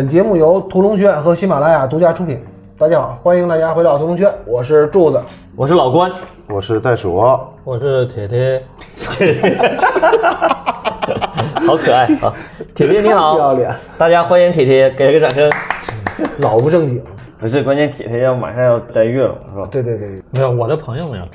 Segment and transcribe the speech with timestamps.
[0.00, 2.42] 本节目由屠龙轩和喜马拉雅独家出品。
[2.78, 5.20] 大家好，欢迎大家回到屠龙轩，我是柱子。
[5.54, 6.10] 我是老关，
[6.48, 7.22] 我是袋鼠，
[7.64, 8.64] 我是铁铁，
[11.66, 12.32] 好可爱啊！
[12.74, 15.52] 铁铁你不要好，脸，大家欢迎铁铁，给个掌声。
[16.40, 16.98] 老不正经。
[17.38, 19.68] 不是，关键铁铁要马上要斋月了，是吧？
[19.70, 21.26] 对对对，没有我的朋友们要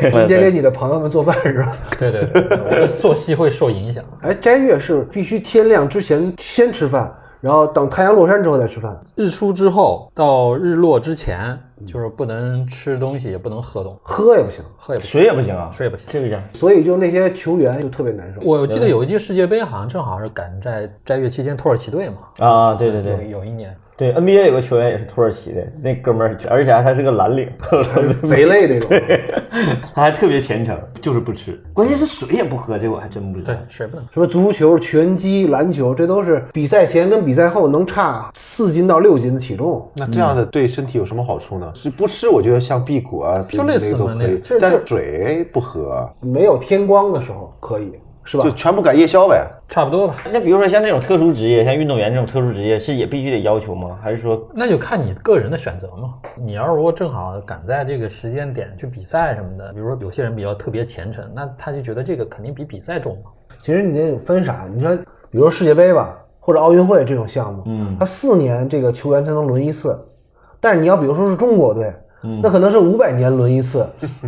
[0.00, 1.70] 对，你得给你的朋友们做饭是吧？
[1.96, 4.02] 对对对，我的作息会受影响。
[4.22, 7.08] 哎，斋月是必须天亮之前先吃饭，
[7.40, 8.98] 然后等太阳落山之后再吃饭。
[9.16, 16.06] 日出之后到日落之前，就是不能吃东西，也不能喝东西，喝也不行，喝也不行，水也不行啊，水也不行。
[16.10, 18.40] 这个样所以就那些球员就特别难受。
[18.42, 27.46] 我记得有一届世界杯好像正好是赶在斋月期间，土耳其队嘛，啊，对对有对有一年，对，NBA 有个球员也是土耳其的，那哥们儿，而且还是个蓝领，
[28.24, 28.90] 贼累那种。
[29.94, 34.06] 他还特别虔诚，就是不吃，关键是水也不喝，这我还真不知道对。，水不能。
[34.10, 39.86] 什么足球、拳击、篮球，这都是比赛前跟比赛后能差四斤到六斤的体重。
[39.94, 41.70] 那这样的对身体有什么好处呢？
[41.74, 47.92] 是不吃，我觉得像辟谷啊，就类似那个都可以嘛那个，但是就水不喝，没有天光的时候可以，
[48.30, 48.50] 是吧就？
[48.52, 49.44] 全部改夜宵呗。
[49.66, 53.98] 差不多吧，那比如说像这种特殊职业，像运动员这种特殊职业，是也必须得要求吗？
[54.00, 56.14] 还是说那就看你个人的选择嘛。
[56.36, 63.30] 你要如果正好赶在这个时间点去比赛什么的，比如说有些人比较特别虔诚，那他就觉得这个肯定比比赛重嘛。
[63.60, 64.64] 其实你得分啥？
[64.72, 69.98] 你说，比如说世界杯吧，或者奥运会这种项目，嗯他四年这个球员才能轮一次，
[70.60, 73.86] 但是你要比如说是中国队，嗯那可能是五百年轮一次，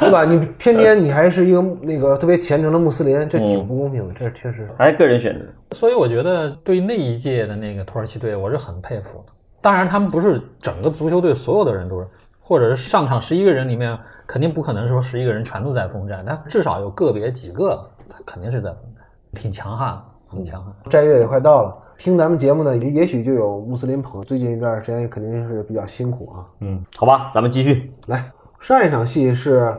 [0.00, 0.24] 对吧？
[0.24, 4.68] 你偏偏你还是一个那个特别虔诚的穆斯林，这嗯挺不公平的，这确实。
[4.78, 5.44] 还是个人选择？
[5.76, 9.32] 所以我觉得对那一届的那个土耳其队，我是很佩服的。
[9.60, 12.06] 当然，他们不是整个足球队所有的人都是，
[12.40, 20.72] 或者是上场十一个人里面，肯定不可能说十一个人全都在锋战，但至少有个别几个，他肯定是在锋战，挺强悍，很强悍。
[20.90, 26.46] 斋月也快到了，听咱们节目呢，也也许就有穆斯林朋友，最近一段时间肯定是比较辛苦啊。
[26.60, 27.92] 嗯，好吧，咱们继续。
[28.06, 29.74] 来，上一场戏是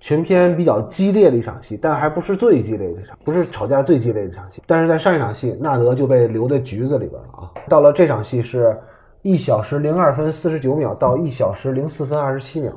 [0.00, 4.62] 全片比较激烈的一场戏，但还不是最激烈的一场，不是吵架最激烈的一场戏。
[4.66, 7.50] 但是在上一场戏，纳德就被留在局子里边了啊。
[7.68, 8.76] 到了这场戏是
[9.22, 12.72] 一小时零二分四十九秒到一小时零四分二十七秒，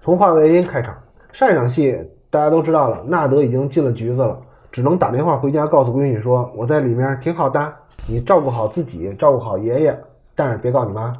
[0.00, 0.96] 从话外音开场。
[1.32, 1.96] 上一场戏
[2.30, 4.40] 大家都知道了，纳德已经进了局子了，
[4.72, 7.72] 只能打电话回家告诉闺女说：“我在里面挺好的，
[8.06, 9.98] 你照顾好自己，照顾好爷爷，
[10.34, 11.12] 但是别告你妈。”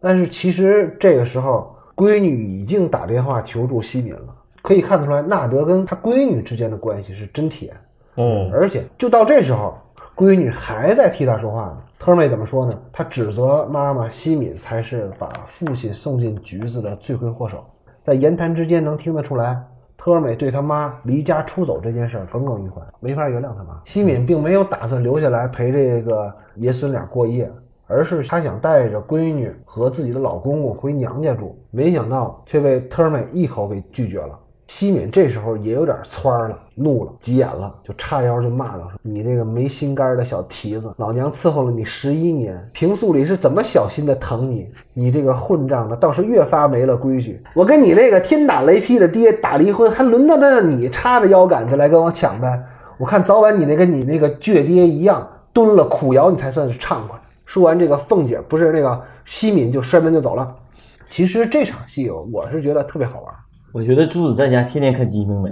[0.00, 7.72] 但是其实这个时候，闺女已经打电话求助西敏了，可以看得出来，纳德跟他闺女之间的关系是真铁。
[8.16, 9.78] 嗯，而且就到这时候，
[10.14, 11.78] 闺女还在替他说话呢。
[11.98, 12.78] 特妹怎么说呢？
[12.92, 17.64] 她指责妈妈西敏才是把父亲送进局子的罪魁祸首。
[18.02, 19.58] 在言谈之间能听得出来，
[20.04, 23.80] 特尔美对他妈离家出走这件事耿耿于怀，没法原谅他妈。
[23.86, 27.50] 西敏并没有打算留下来陪这个爷孙俩过夜，
[27.86, 34.38] 而是她想带着闺女和自己的老公公回娘家住，没想到却被特尔美一口给拒绝了。
[34.66, 44.68] 西敏这时候也有点蹿了，怒了，急眼了，就叉腰就骂道：“你这个没心肝的小蹄子，老娘伺候了你十一年，平素里是怎么小心的疼你？
[44.94, 47.42] 你这个混账的，倒是越发没了规矩。
[47.54, 52.60] 我跟你那个天打雷劈的爹打离婚，还轮得到你叉着腰杆子来跟我抢呗？
[52.96, 60.56] 我看早晚你那跟你那个倔爹一样，蹲了苦窑你才算是畅快。”说完这个凤姐不是那个西敏就摔门就走了。
[61.10, 63.34] 其实这场戏我是觉得特别好玩。
[63.74, 65.50] 我觉得朱子在家天天看《金瓶梅》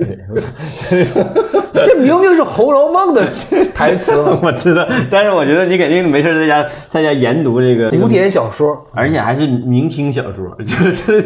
[1.84, 3.26] 这明明是《红楼梦》的
[3.74, 8.80] 台词嘛， 我知道，但是我觉得你肯定没事在家在家研读这个古，典小说。
[8.92, 11.24] 而且还是明清小说， 就是就是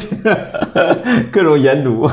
[1.30, 2.08] 各种研读。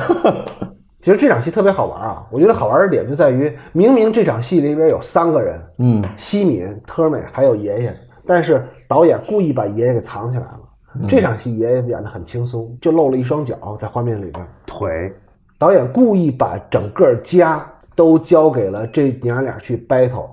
[1.01, 2.21] 其实这场戏特别好玩啊！
[2.29, 7.95] 我觉得好玩的点就在于，明明这场戏里边有三个人，嗯，西敏、特美还有爷爷，
[8.27, 10.59] 但是导演故意把爷爷给藏起来了。
[11.07, 14.47] 这场戏爷爷演得很轻松，就露了一双脚在画面里边。
[14.65, 15.13] 腿，
[15.57, 20.29] 导演故意把整个家都交给了这娘俩去 battle，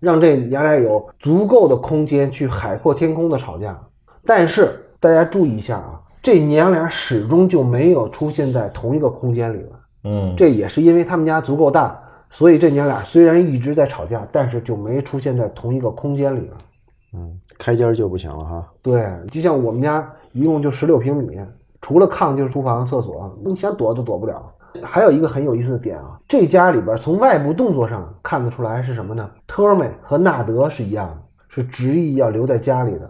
[0.00, 3.78] 让这娘俩有足够的空间去海阔天空的吵架。
[4.24, 9.68] 但是大家注意一下啊，这娘俩始终就没有出现在同一个空间里边。
[10.04, 12.00] 嗯，这也是因为他们家足够大，
[12.30, 16.52] 所以这娘俩虽然一直在吵架，但是就没出现在同一个空间里边。
[17.14, 18.66] 嗯，开间就不行了哈。
[18.82, 21.38] 对，就像我们家一共就十六平米，
[21.80, 24.42] 除了炕就是厨房、厕所，你想躲都躲不了。
[24.82, 29.30] 还有一个很有意思的点啊，这家里边从外部动作上看得出来是什么呢？
[29.46, 31.18] 特美和纳德是一样的，
[31.48, 33.08] 是执意要留在家里的，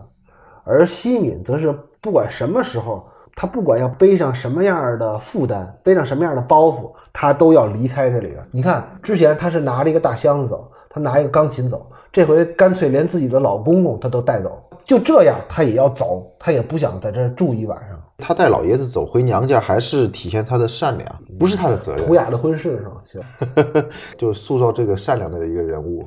[0.64, 8.46] 而西敏则是不管什么时候，他不管要背上什么样的负担，背上什么样的包袱，他都要离开这里边。
[8.50, 17.98] 你看之前他是拿着一个大箱子走，他拿一个钢琴走，这回干脆连自己的老公公他都带走，就这样他也要走，他也不想在这儿住一晚上。
[18.18, 22.04] 他带老爷子走回娘家，还是体现他的善良，不是他的责任。
[22.04, 23.62] 图雅的婚事是吧？
[23.74, 23.84] 行，
[24.18, 26.06] 就塑造这个善良的一个人物。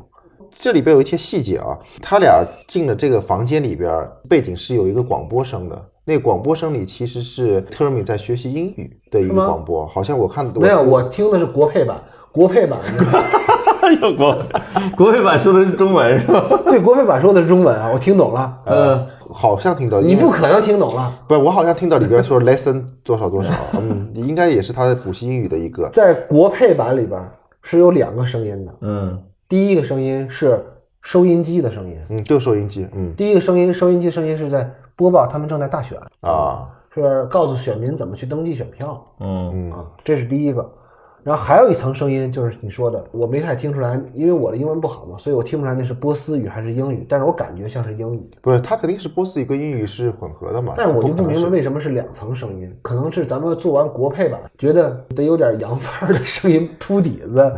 [0.57, 5.86] 这里边有一些细节啊，他俩进了这个房间里边，背景是有一个广播声的。
[6.06, 12.00] 那广播声里其实是特米在学习英语的一个广播，好像我看没有，我听的是国配版，
[12.31, 12.80] 国配版
[13.92, 14.38] 有国
[14.98, 16.44] 国配版说的是中文是吧？
[16.68, 18.58] 对国配版说的是中文啊，我听懂了。
[18.66, 21.12] 嗯，好像听到你不可能听懂了。
[21.28, 25.90] 不，我好像听到里边说 lesson 多少多少， 嗯，应该也是他的补习英语的一个。
[25.90, 27.20] 在国配版里边
[27.62, 30.64] 是有两个声音的，嗯，第一个声音是
[31.02, 33.14] 收音机的声音，嗯，就收音机，嗯。
[33.16, 39.04] 第一个声音收音机声音是在播报他们正在大选，啊，是告诉选民怎么去登记选票。
[39.20, 39.72] 嗯，嗯。
[39.72, 40.68] 啊，这是第一个。
[41.25, 48.30] 然后还有一层声音，就是你说的，我没太听出来，因为我的英文不好嘛，所以我听不出来那是波斯语还是英语，但是我感觉像是英语。
[48.44, 50.75] 不是，它肯定是波斯语跟英语是混合的嘛。
[50.77, 57.51] 但是我就不明白为什么是两层声音，可能是咱们做完国配吧，觉得得有点洋范儿的声音铺底子。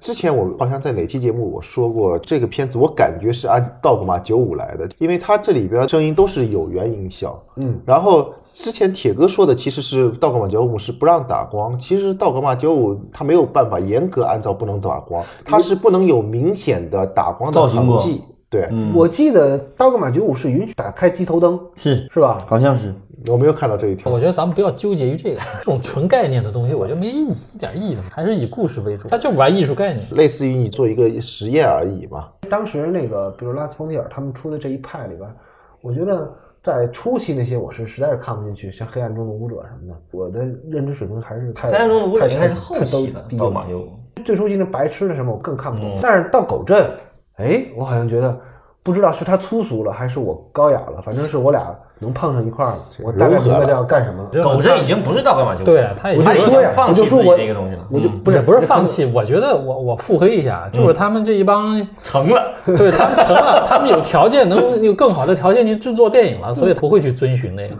[0.00, 7.38] 之前我好像在哪期节目我说过，这个片子我感觉是按道格玛九五来的，因为它这里边声音都是有源音效。
[7.56, 18.22] 嗯，然后之前铁哥说的其实是道格玛九五是不让打光，其实道格玛九五它没有办法严格按照不能打光，它是不能有明显的打光的痕迹。
[18.48, 22.44] 对，嗯我记得道格玛九五是允许打开机头灯，是是吧？
[22.48, 22.92] 好像是，
[23.28, 24.18] 我没有看到这一条我。
[24.18, 29.08] 觉得咱们不要纠结于这个，这种纯概念的东西，我觉得没意义，一点意义都没有，还是以故事为主。
[29.08, 30.04] 他就玩艺术概念。
[30.10, 32.26] 类似于你做一个实验而已嘛。
[32.48, 35.30] 当时那个，比如拉斯冯提尔他们出的这一派里边，
[35.80, 36.28] 我觉得
[36.62, 43.88] 在初期那些我是实在是看不进去，像《黑暗中的舞者》什么的，我的认知水平还是太黑暗中的舞者太应该是后太期的都低了道马优。
[44.24, 46.90] 最初期那白痴的什么我更看不懂，嗯但是到狗镇，
[47.36, 48.38] 哎，我好像觉得
[48.82, 54.42] 不知道是他粗俗了还是我高雅了，反正是我俩能碰上一块儿了，我大概明白他要干什么了。
[54.42, 59.04] 狗这已经不是道格玛九五，对啊，他已我经就说呀，放弃自己我就说我这个东西了我就嗯不是不是放弃。
[59.14, 62.42] 我觉得我我腹黑一下，就是他们这一帮，成了。
[62.76, 67.76] 对他们成了，他们有条件能有更好的条件去制作电影了，所以不会去遵循那个。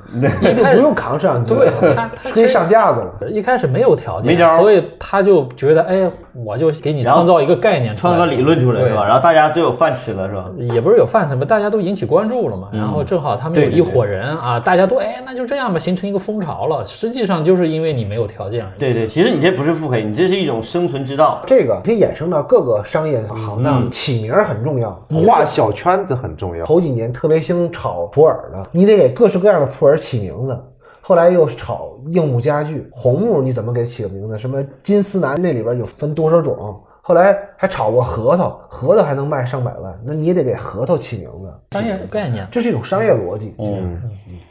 [0.51, 3.31] 一开始不用扛摄像机，对他他直接上架子了。
[3.31, 6.11] 一开始没有条件，没招所以他就觉得，哎，
[6.45, 9.05] 我就给你创造一个概念，创造个理论出来是吧？
[9.05, 10.47] 然后大家都有饭吃了是吧？
[10.59, 12.69] 也不是有饭什么，大家都引起关注了嘛。
[12.73, 16.85] 然后正好他们有一伙人啊，大家都哎，那就这样吧，形成一个风潮了。
[16.85, 18.79] 实际上就是因为你没有条件而已。
[18.79, 21.43] 对对，其实你这不是腹黑，你这是一种生存之道。
[21.47, 24.91] 这个可以衍生到各个商业行当，嗯起名儿很重要。
[25.27, 26.65] 画小圈子很重要。
[26.65, 30.59] 头几年特别兴炒普洱的，你得给各式各样的普洱起名字。
[31.03, 34.39] 后来又炒硬木家具，红木你怎么给起个名字？
[34.39, 36.81] 什么金丝楠那里边有分多少种？
[37.03, 41.53] 后来还炒过核桃，核桃还能卖上百万，那你也得给核桃起名字。
[41.73, 43.55] 商业概念这是一种商业逻辑。
[43.59, 44.01] 嗯，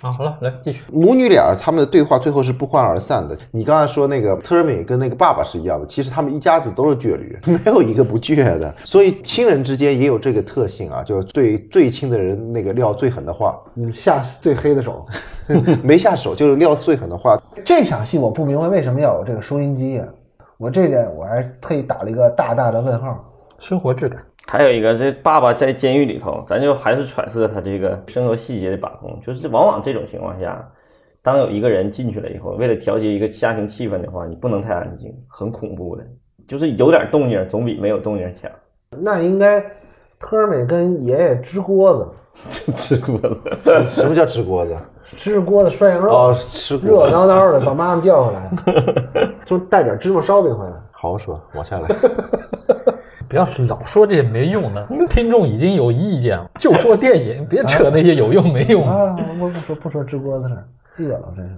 [0.02, 0.82] 啊，好了，来继续。
[0.92, 3.38] 母女俩他们的对话最后是不欢而散的。
[3.52, 8.74] 你刚才说那个特尔美跟那个爸爸是一样的，其实他们一家子都是倔驴， 没有一个不倔的。
[8.84, 15.06] 所以亲人之间也有这个特性啊，就是对最亲的人那个撂最狠的话，嗯，下最黑的手。
[15.82, 17.42] 没下手就是撂最狠的话。
[17.66, 20.04] 这场戏我不明白为什么要有这个收音机呀、
[20.60, 23.26] 我这点我还特意打了一个大大的问号。
[23.60, 30.70] 生活质感，还有一个，这爸爸在监狱里头，咱就还是揣测他这个生活细节的把控，就是往往这种情况下，
[31.22, 36.06] 当有一个人进去了以后，为了调节一个家庭气氛的话，你不能太安静，很恐怖的，
[36.46, 38.52] 就是有点动静总比没有动静强。
[38.90, 39.62] 那应该
[40.20, 43.42] 特尔美跟爷爷支锅子， 支锅子，
[43.92, 44.78] 什么叫支锅子？
[45.16, 47.10] 支锅子涮羊肉，哦，吃热锅。
[47.10, 48.52] 闹闹的把妈妈叫回来，
[49.46, 50.72] 就带点芝麻烧饼回来。
[50.92, 51.88] 好好说，往下来。
[53.30, 58.92] 不要老说这些没用的，听众已经有意见了，就说电影，别扯那些有用没用的。
[58.92, 60.58] 啊，我不说不说支锅子了，
[60.96, 61.54] 热了真是。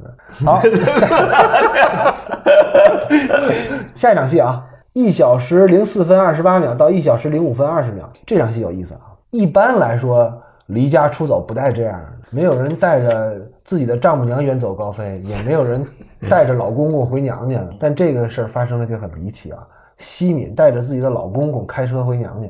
[0.45, 0.61] 好，
[3.95, 8.99] 下一场戏啊，一小时零四分二十八秒到一小时零五分二十秒，这场戏有意思啊。
[9.29, 15.85] 一般来说，离家出走不带这样的，没有人带着自己的丈母娘远走高飞，也没有人
[16.29, 17.61] 带着老公公回娘家。
[17.77, 19.67] 但这个事儿发生的就很离奇啊。
[19.97, 22.49] 西敏带着自己的老公公开车回娘家，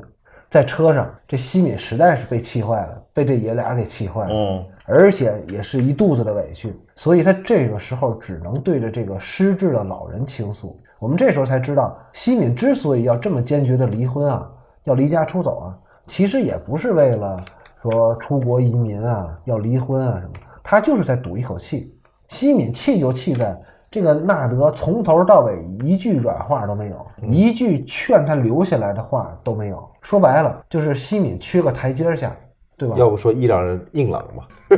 [0.50, 4.34] 在车上，这西敏实在是被气坏了，被这爷俩给气坏了。
[4.34, 10.80] 嗯，而且也是一肚子的委屈，所以他这个时候只能对着这个失智的老人倾诉。
[11.00, 14.48] 我们这时候才知道，西敏之所以要这么坚决的离婚啊，
[14.84, 15.76] 要离家出走啊，
[16.06, 17.44] 其实也不是为了
[17.82, 21.96] 说出国移民啊，要离婚啊什么，他就是在赌一口气。
[22.28, 23.60] 西敏气就气在
[23.90, 29.84] 这个纳德从头到尾一句软话都没有，一句劝他留下来的话都没有。
[30.02, 32.36] 说白了，就是西敏缺个台阶下，
[32.78, 32.96] 对吧？
[32.98, 34.44] 要不说伊朗人硬朗嘛，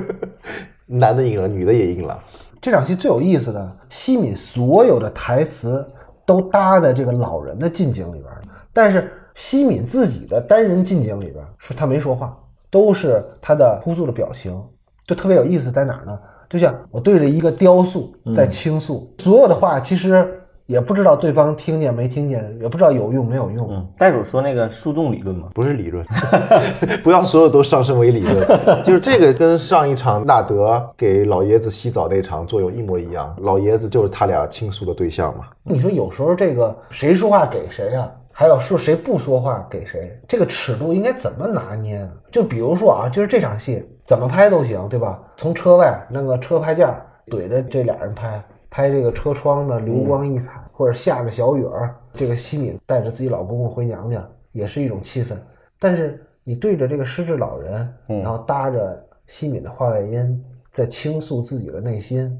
[0.87, 2.17] 男的硬朗，女的也硬朗。
[2.61, 5.85] 这场戏最有意思的，西敏所有的台词
[6.25, 8.41] 都搭在这个老人的近景里边儿，
[8.71, 12.35] 但是西敏自己的单人近景里边儿说他没说话，
[12.73, 14.59] 都是他的哭诉的表情，
[15.05, 16.19] 就特别有意思在哪儿呢？
[16.49, 20.27] 就像我对着一个雕塑在倾诉，所有的话其实
[20.65, 23.67] 也不知道对方听见没听见，也不知道有用没有用。
[23.69, 26.03] 嗯，袋鼠说那个树洞理论嘛，不是理论，
[27.03, 28.83] 不要所有都上升为理论。
[28.83, 35.45] 就是这个跟上一场纳德给老爷子洗澡那场作用一模一样，老爷子就是他俩倾诉的对象嘛。
[35.63, 38.09] 你说有时候这个谁说话给谁啊？
[38.35, 42.11] 还有说谁不说话给谁，这个尺度应该怎么拿捏啊？
[42.31, 45.21] 就比如说啊，就是这场戏怎么拍都行，对吧？
[45.37, 55.35] 从车外那个车拍架怼着这俩人拍，拍这个车窗的流光溢彩，或者下着小雨儿，这个西敏带着自己老公公回娘家，也是一种气氛。
[55.79, 62.35] 但是你对着这个失智老人，然后搭着西敏的话外音，在倾诉自己的内心，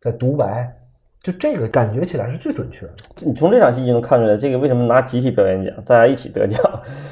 [0.00, 0.72] 在独白，
[1.24, 2.92] 就这个感觉起来是最准确的。
[3.24, 6.60] 你从这场戏就能看出来，这个为什么拿集体表演奖，大家一起得奖。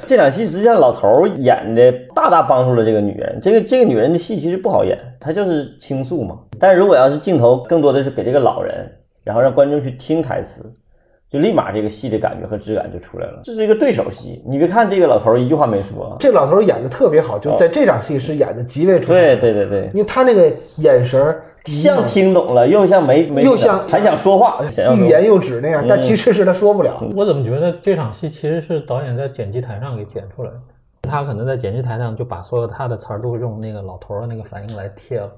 [0.05, 3.39] 这场戏实际上老头演的大大帮助了这个女人。
[3.41, 6.37] 这个这个女人的戏其实不好演，她就是倾诉嘛。
[6.59, 8.87] 但是如果要是镜头更多的是给这个老人，
[9.23, 10.61] 然后让观众去听台词，
[11.33, 13.39] 就立马这个戏的感觉和质感就出来了。
[13.43, 19.13] 这是一个对手戏，你别看这个老头儿一句话没说，这老头儿演的特别好，就在这场戏是演的极为出彩。
[19.13, 27.03] 对对对对，因为他那个眼神儿像听懂了，又像没没又像还想说话，想要说欲言又止那样，但其实是他说不了。
[27.15, 30.57] 我怎么觉得这场戏其实是导演在剪辑台上给剪出来的？
[31.09, 35.31] 他可能在剪辑台上就把所有他的词儿都用那个老头儿的那个反应来贴了。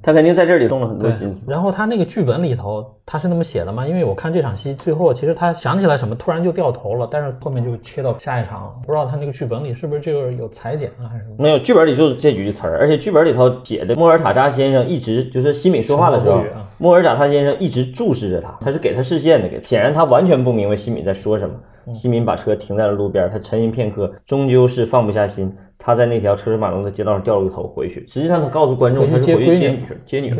[0.00, 1.44] 他肯定在这里动了很多心思。
[1.46, 3.86] 然后他那个剧本里头他是那么写的吗？
[3.86, 8.74] 因为我看这场戏最后，其实他想起来什么，突然就掉头了，但是后面就切到下一场了。
[8.86, 11.36] 不知道他那个剧本里是不是就是有裁剪啊，还是什么？
[11.38, 16.42] 没有，剧本里就是这几句词儿，而且剧本里头写的莫尔塔扎先生一直就是西敏说话的时候
[16.78, 21.54] 莫尔塔扎先生一直注视着他，他是给他视线的，给显然他完全不明白西敏在说什么。
[21.92, 25.52] 西敏把车停在了路边，他沉吟片刻，终究是放不下心。
[25.76, 28.06] 他在那条车水马龙的街道上掉了个头回去。
[28.06, 30.32] 实际上，他告诉观众他是回去接女接女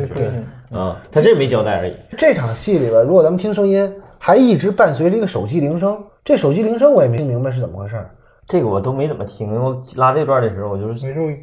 [0.73, 1.95] 啊，他这没交代而已。
[2.17, 6.03] 这场戏里边，如果咱们听声音，还一直伴随着一个手机铃声。
[6.25, 8.11] 这手机铃声我也没听明白是怎么回事儿，
[8.47, 11.37] 这个我都没怎么听，我拉这段的时候，我就是没注意。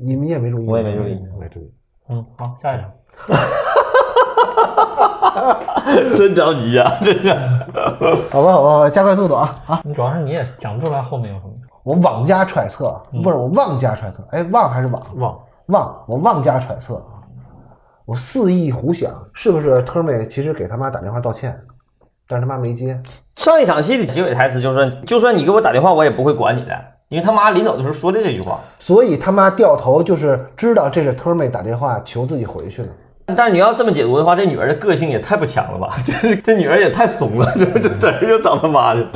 [0.00, 0.68] 你们也没注意？
[0.68, 1.18] 我也没注意。
[1.40, 1.72] 没注意。
[2.08, 2.90] 嗯，好，下一场。
[6.16, 7.32] 真着急啊， 真是。
[8.30, 9.80] 好吧，好吧，好吧，加快速度啊啊！
[9.84, 11.52] 你主要是你也讲不出来后面有什么。
[11.82, 15.02] 我妄加揣测，不是我妄加揣测，哎，妄还是妄？
[15.16, 17.13] 妄妄，我妄加揣测啊！
[18.06, 21.58] 我肆意胡想，是不是特妹其实给他妈打电话道歉，
[22.28, 23.00] 但是他妈没接？
[23.36, 26.72] 上一场戏的结尾台词就是说，就算你给我打电话，我也不会管你的，
[27.08, 28.60] 因为他妈临走的时候说的这句话。
[28.78, 32.88] 所以他妈掉头就是知道这是特妹打电话求自己回去了。
[33.26, 35.94] 但是你要这么解读的话，这女儿的个性也太不强了吧？
[36.04, 39.06] 这这女儿也太怂了， 这这这人就找他妈去。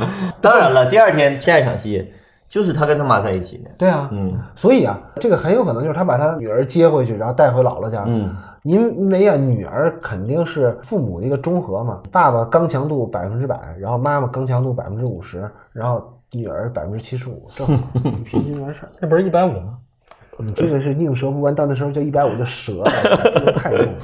[0.41, 2.11] 当然了，第二天下一场戏
[2.49, 3.69] 就是他跟他妈在一起的。
[3.77, 8.03] 对啊，嗯所以啊，这个很有可能就是他把他女儿接回去，然后带回姥姥家。
[8.07, 8.35] 嗯，
[8.69, 17.83] 因为啊，女儿肯定是父母的一个中和嘛，爸爸刚强度百分之百，然后妈妈刚强度百分之五十，然后女儿百分之七十五，正好
[18.23, 18.89] 平均完事儿。
[19.01, 19.79] 这不是一百五吗？
[20.37, 22.91] 你这个是宁折不弯，到那时候就一百五就折了，
[23.33, 23.99] 这个太重了。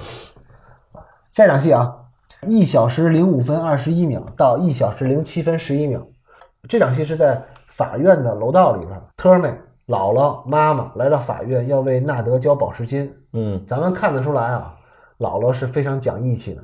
[1.29, 1.95] 下一场戏啊，
[2.47, 6.01] 一小时零五分二十一秒到一小时零七分十一秒，
[6.67, 9.53] 这场戏是在法院的楼道里边，特妹、
[9.87, 13.13] 姥姥、妈妈来到法院要为纳德交保释金。
[13.33, 14.75] 嗯，咱们看得出来啊，
[15.19, 16.63] 姥姥是非常讲义气的。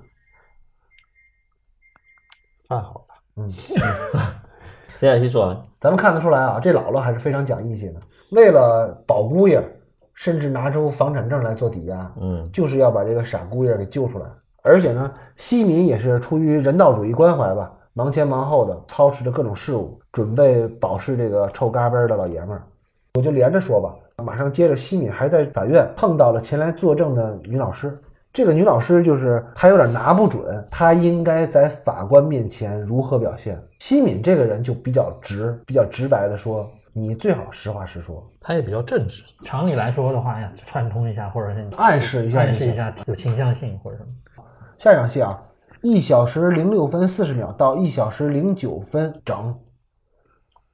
[2.68, 3.16] 太好了。
[3.36, 3.52] 嗯，
[5.00, 8.00] 这场戏说完，咱们看得出来啊，这姥姥还是非常讲义气的。
[8.32, 9.64] 为了保姑爷，
[10.14, 14.26] 甚至拿出房产证来做抵押，嗯就是要把这个傻姑爷给救出来。
[14.64, 22.64] 而且呢，西敏也是出于人道主义关怀吧，忙前忙后的操持着各种事务，准备保释这个臭嘎嘣儿的老爷们儿。
[23.16, 28.00] 我就连着说吧，马上接着，西敏还在法院碰到了前来作证的女老师。
[28.32, 33.62] 这个女老师就是她有点拿不准，她应该在法官面前如何表现。
[33.80, 39.26] 西敏这个人就比较直，比较直白的说，你最好实话实说，他也比较正直。
[39.44, 44.10] 常理来说的话呀，串通一下，或者是你暗示一下暗示一下有倾向性或者什么。
[44.78, 45.44] 下一场戏啊，
[45.82, 49.54] 一小时零六分四十秒到一小时零九分整，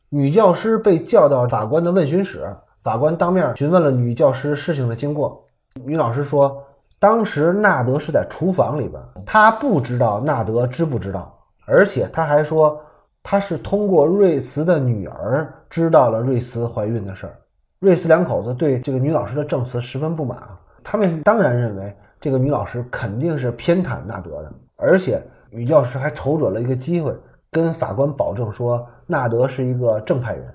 [0.09, 2.47] 女教师被叫到法官的问询室，
[2.81, 5.45] 法官当面询问了女教师事情的经过。
[5.83, 6.63] 女老师说，
[6.97, 12.79] 当时纳德是在厨房里边，他不知道纳德知不知道，而且他还说
[13.21, 17.37] 他是通过瑞茨的女儿知道了瑞茨怀孕的事儿。
[17.79, 27.13] 瑞斯两口子对这个女老师的证词十分不满啊，他们当然认为这个女老师肯定是偏袒纳德的，而且女教师还瞅准了一个机会，
[27.63, 30.45] 跟法官保证说纳德是一个正派人。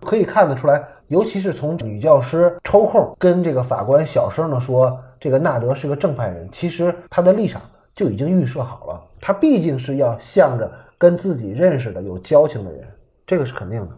[0.00, 7.62] 可以看得出来，尤其是从女教师抽空跟这个法官小声的说这个纳德是个正派人，其实他的立场
[7.94, 12.84] 就已经预设好了，他毕竟是要向着跟自己认识的有交情的人，
[13.26, 13.88] 这个是肯定的。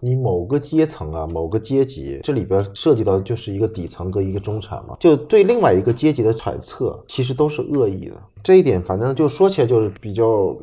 [0.00, 8.16] 你某个阶层啊，某个阶级，这里边涉及到就是一个底层和一个中产嘛，就对另外一个阶级的揣测，其实都是恶意的。
[8.42, 10.54] 这一点，反正就说起来就是比较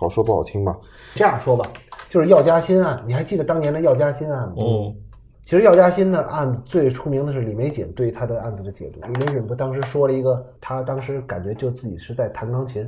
[0.00, 0.74] 好说不好听吧。
[1.14, 1.70] 这样说吧，
[2.08, 4.54] 就是药家鑫案，你还记得当年的药家鑫案吗？
[4.56, 4.96] 嗯，
[5.44, 9.00] 其实药家鑫的案子最出名的是李玫瑾对他的案子的解读。
[9.02, 12.82] 李玫瑾不当时说了一个，他当时感觉就自己是在弹钢琴。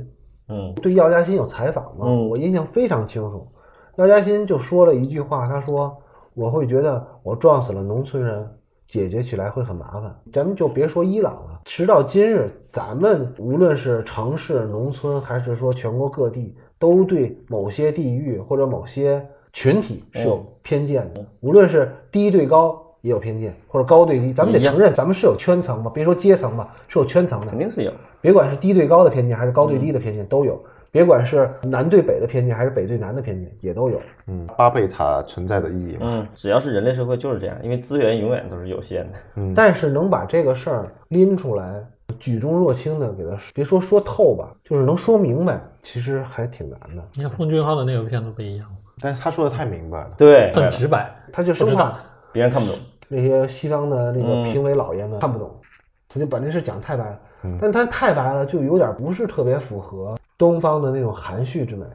[0.49, 2.05] 嗯，对药家鑫有采访吗？
[2.07, 3.47] 嗯我印象非常清楚。
[3.97, 5.95] 药家鑫就说了一句话，他说
[6.33, 8.49] ：“我会觉得我撞死了农村人，
[8.87, 10.15] 解决起来会很麻烦。
[10.33, 21.25] 咱们就别说伊朗了，直到今日，咱们无论是城市、农村，还是说全国各地，都对某些地域或者某些群体是有偏见的。
[21.39, 27.57] 无论是低对高也有偏见，或者高对低，咱们得承认，咱们是有圈层嘛，别说阶层嘛，是有圈层的肯。
[27.57, 27.91] 定是有。
[28.19, 30.61] 别管是低对高的偏见，还是高对低的偏见，都有。
[30.91, 34.01] 别管是南对北的偏见，还是北对南的偏见，也都有。
[34.27, 36.01] 嗯，巴贝塔存在的意义嘛。
[36.01, 39.17] 嗯，只要是人类社会就是这样，因为资源永远都是有限的。
[39.37, 41.81] 嗯但是能把这个事儿拎出来，
[42.19, 47.03] 举重若轻的给他，别说说透吧，就是能说明白，其实还挺难的。
[47.15, 48.67] 你看奉俊昊的那个片子不一样，
[49.01, 50.11] 但是他说的太明白了。
[50.17, 51.13] 对，很直白。
[51.31, 51.93] 他就生怕
[52.31, 52.79] 别人看不懂。
[53.07, 55.51] 那些西方的那个嗯评委老爷们看不懂，
[56.07, 57.19] 他就把这事讲太白了。
[57.43, 61.85] 嗯但他太白了，就有点不是特别符合东方的那种含蓄之美，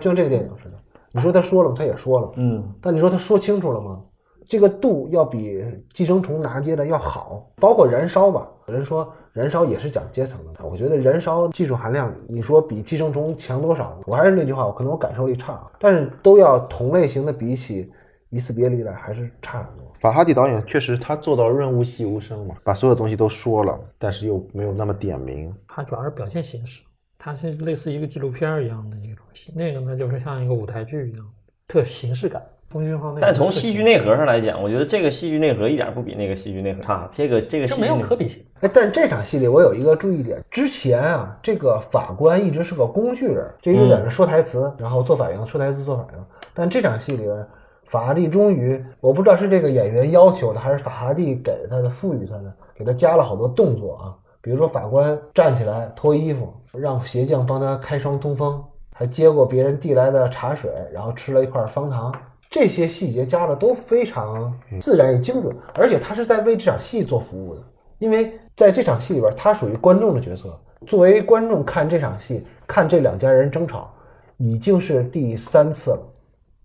[0.00, 0.76] 就像这个电影似的。
[1.12, 1.76] 你说他说了吗？
[1.78, 4.00] 他也说了，嗯，但你说他说清楚了吗？
[4.48, 8.46] 这个度要比寄生虫拿捏的要好，包括燃烧吧。
[8.68, 14.00] 有人说燃烧也是讲阶层的，我觉得燃烧技术含量，你说比寄生虫强多少？
[14.06, 17.92] 我还是那句话，我可能我感受力差，但是都要同类型的比起
[18.30, 19.86] 一次别离来，还是差很多。
[20.00, 25.54] 法哈蒂导演确实他做到润物细无声嘛，把所有东西都说了，但是又没有那么点名。
[25.68, 26.82] 它主要是表现形式，
[27.18, 31.24] 它是类似一个纪录片一样的一个东西，那个呢就是像一个舞台剧一样，
[31.68, 32.42] 特形式感。
[32.68, 37.08] 奉俊昊那个，但从戏剧内核上来讲，我觉得这个戏剧内核一点不比那个戏剧内核差。
[37.14, 38.44] 这个这个戏这没有可比性。
[38.60, 46.24] 哎，但这场戏里我有一个注意点，之前啊，这个法官一直是个工具人，就一直在那说台词，然后做反应，说台词做反应。
[46.52, 47.46] 但这场戏里边，
[47.86, 62.12] 法拉第终于，我不知道是这个演员要求的，还是法拉第给他的、赋予他的，给他加了好多动作啊，比如说法官站起来脱衣服，让鞋匠帮他开窗通风，还接过别人递来的茶水，然后吃了一块方糖。
[62.56, 67.60] 这些细节加的都非常自然也精准，而且他是在为这场戏做服务的。
[67.98, 70.58] 因为在这场戏里边，他属于观众的角色。
[70.86, 73.92] 作为观众看这场戏，看这两家人争吵，
[74.38, 76.00] 已经是第三次了，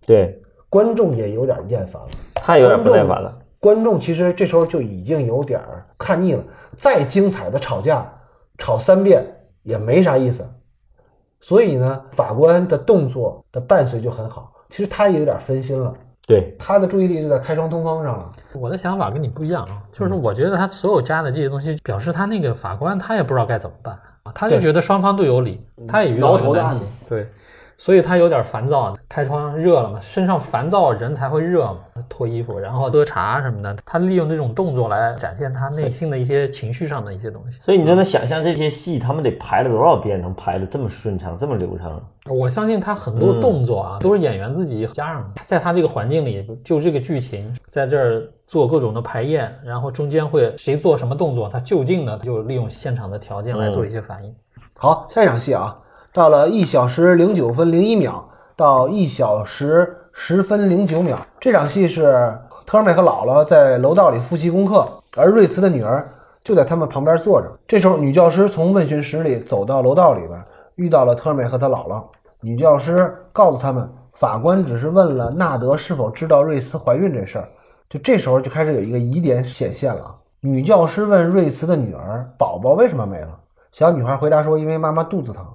[0.06, 2.08] 对，观众也有点厌烦了。
[2.36, 3.38] 太有点不耐烦了。
[3.60, 5.60] 观众其实这时候就已经有点
[5.98, 6.42] 看腻了，
[6.74, 8.10] 再精彩的吵架，
[8.56, 9.22] 吵三遍
[9.62, 10.42] 也没啥意思。
[11.38, 14.54] 所以呢，法官的动作的伴随就很好。
[14.72, 15.94] 其实他也有点分心了，
[16.26, 18.32] 对，他的注意力就在开窗通风上了。
[18.54, 27.28] 我的想法跟你不一样啊，嗯就是我觉得他所有加的这些东西，表示他那个法官他也不知道该怎么办啊，他就觉得双方都有理，他也遇到挠头的案子这个难题，对，
[27.76, 37.60] 所以他有点烦躁，开窗热了嘛，身上烦躁人才会热嘛，脱衣服然后喝茶什么的，他利用这种动作来展现他内心的一些情绪上的一些东西。
[37.60, 42.02] 所以你就能想象这些戏他们得排了多少遍，能排的这么顺畅，这么流畅。
[42.30, 45.42] 我相信他很多动作啊，都是演员自己加上的。
[45.44, 54.32] 在他这个环境里，就这个剧情，在这儿做各种的排演，然后中间会谁做什么动作，他就近的就利用现场的条件来做一些反应。
[54.74, 55.76] 好，下一场戏啊，
[56.12, 58.24] 到了一小时零九分零一秒
[58.56, 62.32] 到一小时十分零九秒，这场戏是
[62.64, 66.08] 特尔美和姥姥在楼道里复习功课，而瑞茨的女儿
[66.44, 67.50] 就在他们旁边坐着。
[67.66, 70.40] 这时候，女教师从问询室里走到楼道里边，
[70.82, 72.02] 遇到了特尔美和他姥姥。
[72.40, 77.48] 女教师告诉他们，法官只是问了纳德是否知道瑞茨怀孕这事儿。
[77.88, 80.12] 就这时候就开始有一个疑点显现了。
[80.40, 83.38] 女教师问瑞茨的女儿：“宝宝为什么没了？”
[83.70, 85.46] 小女孩回答说：“因为妈妈肚子疼。”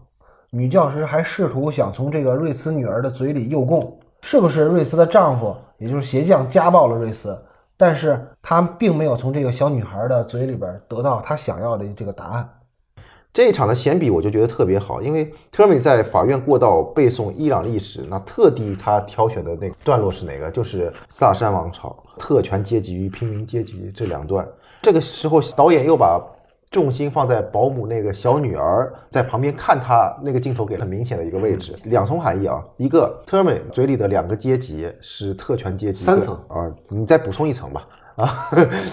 [0.49, 7.37] 女教师还试图想从这个瑞茨女儿的嘴里诱供，是不是瑞茨的丈夫，也就是鞋匠家暴了瑞茨，
[7.75, 12.49] 但是他并没有从这个小女孩的嘴里边得到她想要的这个答案。
[13.33, 20.49] 这一场的闲笔我就觉得特别好，因为 Terry 在法院过道背诵伊朗历史，那特地他挑选的那段落是哪个？
[20.49, 24.47] 就是萨珊王朝特权阶级与平民阶级这两段。
[24.81, 26.19] 这个时候导演又把
[26.71, 37.87] 重心放在保姆那个小女儿在旁边看他那个镜头给很明显的一个位置，两重含义啊，一个 Terry 嘴里的两个阶级是特权阶级三层啊，你再补充一层吧
[38.17, 38.49] 啊。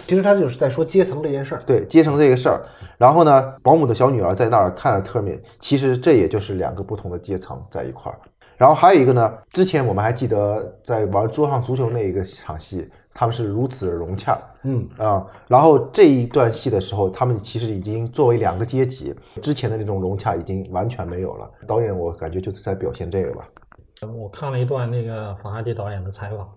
[0.07, 1.63] 其实他就是在说阶层这件事儿。
[1.67, 2.63] 对阶层这个事儿，
[2.97, 8.19] 然后呢，保姆的小女儿在那儿看了特米，其实这也就是两个不同的阶层在一块儿。
[8.57, 21.51] 然后还有一个呢，之前我们还记得在玩桌上足球那一个场戏，他们是如此融洽嗯，啊、然后这一段戏的时候，他们其实已经作为两个阶级，之前的那种融洽已经完全没有了。
[21.67, 23.45] 导演我感觉就是在表现这个吧。
[24.03, 26.49] 我看了一段那个法拉第导演的采访，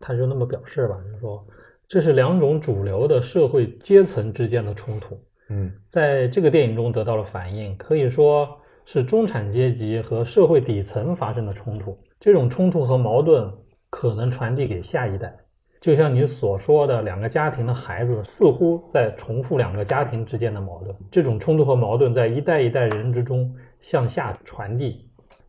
[0.00, 1.42] 他就那么表示吧，就是说
[1.88, 5.16] 这是两种主流的社会阶层之间的冲突，
[5.48, 8.48] 嗯在这个电影中得到了反映，可以说
[8.84, 11.96] 是中产阶级和社会底层发生的冲突。
[12.18, 13.48] 这种冲突和矛盾
[13.88, 15.32] 可能传递给下一代，
[15.80, 20.92] 就像你所说的，两个家庭的孩子似乎在重复两个家庭之间的矛盾。
[21.10, 25.05] 这种冲突和矛盾在一代一代人之中向下传递。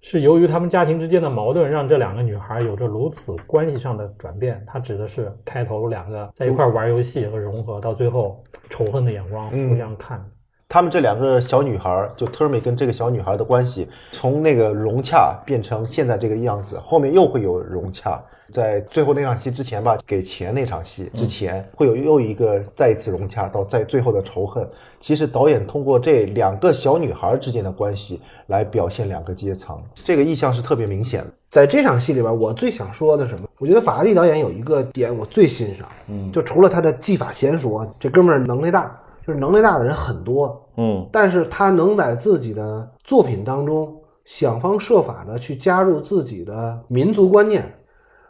[0.09, 4.63] 是由于他们家庭之间的矛盾，让这两个女孩有着如此关系上的转变。
[4.65, 10.25] 它指的是开头两个在一块玩游戏和融合，到最后仇恨的眼光互相看。
[10.69, 18.17] 他们这两个小女孩儿，就 Termi 跟这个小女孩的关系，从那个融洽变成现在这个样子，后面又会有融洽。
[18.51, 24.67] 在最后那场戏之前吧，给钱那场戏之前，会有又一个再一次融洽到在最后的仇恨。
[24.99, 31.27] 其实导演通过这两个小女孩之间的关系来表现两个阶层，这个意向是特别明显的。
[31.49, 33.47] 在这场戏里边，我最想说的什么？
[33.59, 47.63] 我觉得法拉第导演有一个点我最欣赏，嗯就除了他的技法娴熟，这哥们儿能力大，就是能力大的人很多，嗯但是他能在自己的作品当中想方设法的去加入自己的民族观念，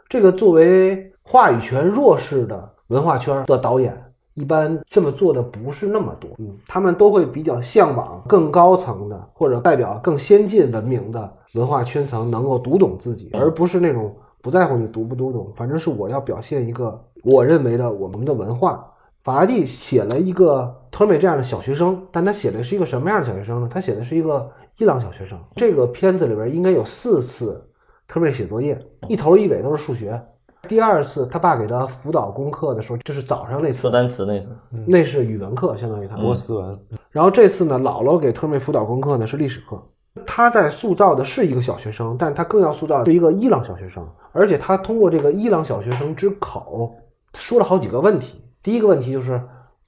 [0.08, 3.94] 这个作为话语权弱势的文化圈的导演，
[4.32, 6.30] 一般这么做的不是那么多。
[6.38, 18.92] 嗯，他们都会比较向往更高层的或者代表更先进文明的文化圈层能够读懂自己，而不是那种不在乎你读不读懂，反正是我要表现一个我认为的我们的文化。
[19.22, 23.68] 法拉第写了一个特美这样的小学生，但他写的是一个什么样的小学生呢？
[23.70, 25.38] 他写的是一个伊朗小学生。
[25.56, 27.62] 这个片子里边应该有四次
[28.08, 30.20] 特美写作业，一头一尾都是数学。
[30.66, 34.48] 第二次他爸给他辅导功课的时候，就是早上那次，说单词那次，
[34.86, 36.16] 那是语文课，相当于他。
[36.16, 36.76] 波斯文，
[37.10, 39.80] 然后这次呢，姥姥给特妹辅导功课呢是历史课。
[40.26, 46.96] 他在塑造的是一个小学生，但他更要塑造的是一个伊朗小学生，而且他通过这个伊朗小学生之口
[47.34, 48.42] 说了好几个问题。
[48.62, 49.40] 第一个问题就是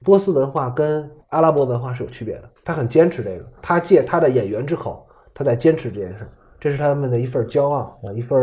[0.04, 5.04] 波斯文化跟阿拉伯文化是有区别的，他很坚持这个，他借他的演员之口，
[5.35, 6.30] 他在坚持这件事，
[6.61, 8.38] 这是他们的一份骄傲啊，一份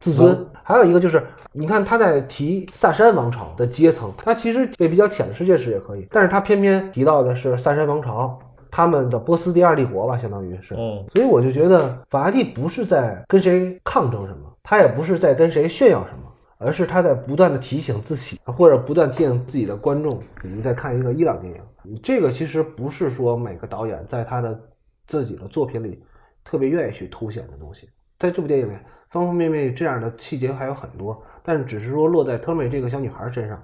[0.00, 0.46] 自尊。
[0.62, 8.38] 还有一个就是，你看他在提萨珊王朝的阶层，他其实也比较浅的世界史也可以，但是他偏偏提到的是萨珊王朝。
[8.68, 21.98] 他们的波斯第二帝国吧，相当于是，嗯所以我就觉得法拉第不是在跟谁抗争什么，他也不是在跟谁炫耀什么，而是他在不断的提醒自己，或者不断提醒自己的观众，你们在看一个伊朗电影。
[22.02, 24.60] 这个其实不是说每个导演在他的
[25.06, 26.02] 自己的作品里
[26.46, 28.78] 特别愿意去凸显的东西，在这部电影里，
[29.10, 33.60] 方方面面这样的细节还有很多，但是只是说落在特美这个小女孩身上，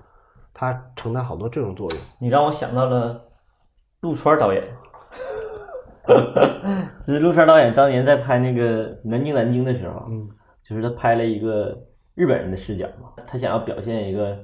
[0.52, 2.00] 她承担好多这种作用。
[2.18, 3.22] 你让我想到了
[4.00, 4.64] 陆川导演，
[7.06, 10.28] 就是陆川导演当年在拍那个《南京南京》的时候，嗯，
[10.68, 11.78] 就是他拍了一个
[12.16, 14.36] 日本人的视角嘛，他想要表现一个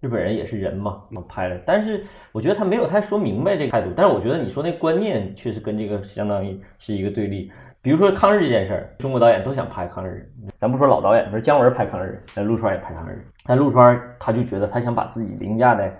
[0.00, 1.58] 日本人也是人嘛，拍了。
[1.64, 3.90] 但是我觉得他没有太说明白这个态度。
[3.96, 7.50] 但是我觉得你说那观念确实跟这个相当于是一个对立。
[7.80, 13.24] 比如说抗日这件事儿，中国导演都想拍抗日，咱不说老导演，说姜文拍抗日，那陆川也拍抗日。
[13.46, 15.96] 但陆川他就觉得他想把自己凌驾在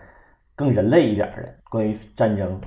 [0.54, 2.60] 更人类一点儿的关于战争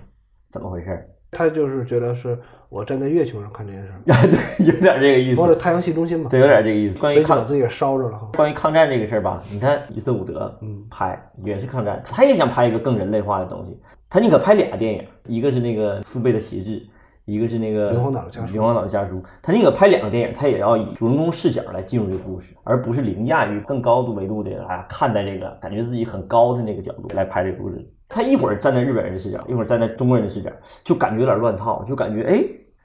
[0.50, 4.00] 怎么回事儿， 她就是觉得是我站在月球上看这件事儿，
[4.58, 6.98] 对，有点这个意思，或者太阳系中心嘛，对，有点这个意思。
[6.98, 8.30] 关于抗自己给烧着了哈。
[8.34, 13.78] 关于抗战这个事儿吧，你看伊斯伍德，嗯拍也是抗战，他也想拍一个更人类化的东西，
[14.10, 16.82] 他宁可拍俩电影，一个是那个父辈的旗帜，
[17.26, 27.88] 一个是那个硫磺岛的家书硫磺岛的家书，他宁可拍两个电影，他也要以主人公视角来进入这个故事，而不是凌驾于更高度维度的来看待这个，感觉自己很高的那个角度来拍这个故事。
[28.10, 30.50] 他一会儿站在日本人的视角，一会儿站在中国人的视角，
[30.84, 32.44] 就感觉有点乱套，就感觉哎，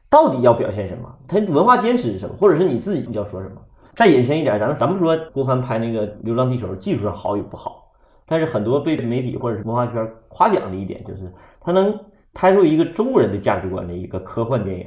[0.09, 1.13] 到底要表现什么？
[1.27, 2.37] 他文化坚持是什么？
[2.39, 3.57] 或者是你自己要说什么？
[3.95, 7.91] 再引申一点，咱们咱们说郭帆拍那个《流浪地球》，技术上好与不好，
[8.27, 11.99] 但是很多被媒体或者是文化圈夸奖的一点就是，他能
[12.37, 14.87] 拍出一个中国人的价值观的一个科幻电影，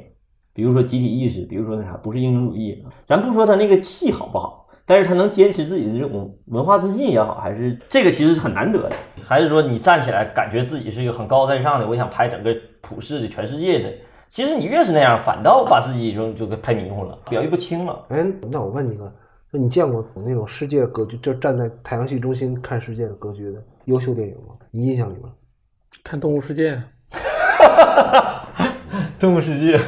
[0.54, 2.80] 比如说集体意识，比如说那啥，不是英雄主义。
[3.08, 8.92] 咱不说他那个戏好不好，但是他能坚持自己的这种文化自信也好，还是这个其实是很难得的。
[9.24, 13.92] 还是说你站起来，感觉自己是一个很高在上的，我想拍整个普世的全世界的。
[14.28, 18.06] 其实你越是那样，反倒把自己就就给拍迷糊了，表意不清了。
[18.10, 19.12] 哎，那我问你个，
[19.50, 24.54] 那你见过那种世界格局，就站在太阳系中心看世界的格局的优秀电影吗？
[24.70, 25.24] 你印象里面？
[26.04, 26.76] 看《动物世界》，
[29.18, 29.80] 动物世界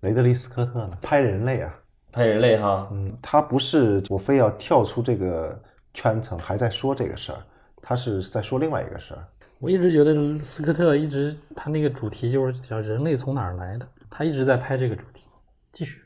[0.00, 0.90] 雷德利·斯科特呢？
[1.00, 1.74] 拍人类啊，
[2.12, 5.58] 拍人类哈，嗯，他不是我非要跳出这个
[5.92, 7.38] 圈层，还在说这个事儿，
[7.80, 9.24] 他是在说另外一个事儿。
[9.60, 15.28] 我一直觉得斯科特一直他那个主题就是叫人类从哪儿来的，他一直在拍这个主题。
[15.72, 16.02] 继续，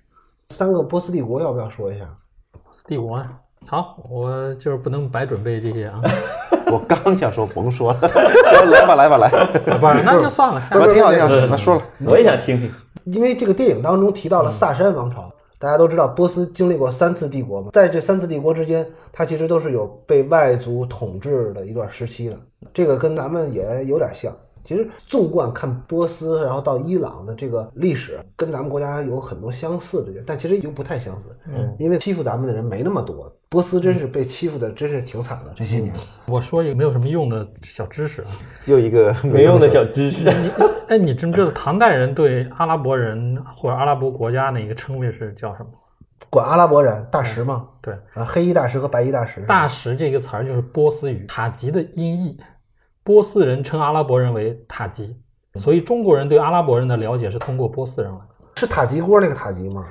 [0.51, 2.05] 三个波斯帝国要不要说一下？
[2.53, 6.01] 波斯帝国啊，好，我就是不能白准备这些啊，
[6.73, 11.83] 我刚想说甭说了， 行来吧来吧来，不是， 那就算了，下我面挺好挺好，那说了。
[12.07, 12.73] 我也想听听。
[13.05, 22.37] 因为这个电影当中提到了萨珊王朝，大家都知道波斯经历过三次帝国嘛，在这三次帝国之间，它其实都是有被外族统治的一段时期的，
[22.73, 24.33] 这个跟咱们也有点像。
[24.69, 31.35] 其实纵观看波斯，然后到伊朗的这个历史，跟咱们国家有很多相似的但其实又不太相似。
[31.47, 35.91] 嗯，因为欺负咱们的人没那么多，波斯真是被欺负的真是挺惨的这些年。
[36.27, 38.29] 我说一个没有什么用的小知识啊，
[38.67, 40.29] 又一个没用的小知识，
[40.89, 45.71] 哎，你知不知道唐代人对阿拉伯人或者阿拉伯国家的一个称谓是叫什么？
[46.29, 49.41] 管阿拉伯人大食嘛，对，啊，黑衣大石和白衣大石。
[49.47, 52.37] 大石这个词儿就是波斯语塔吉的音译，
[53.09, 55.17] 波斯人称阿拉伯人为塔吉，
[55.55, 58.27] 所以中国人对阿拉伯人的了解是通过波斯人来的。
[58.57, 59.87] 是塔吉锅那个塔吉吗？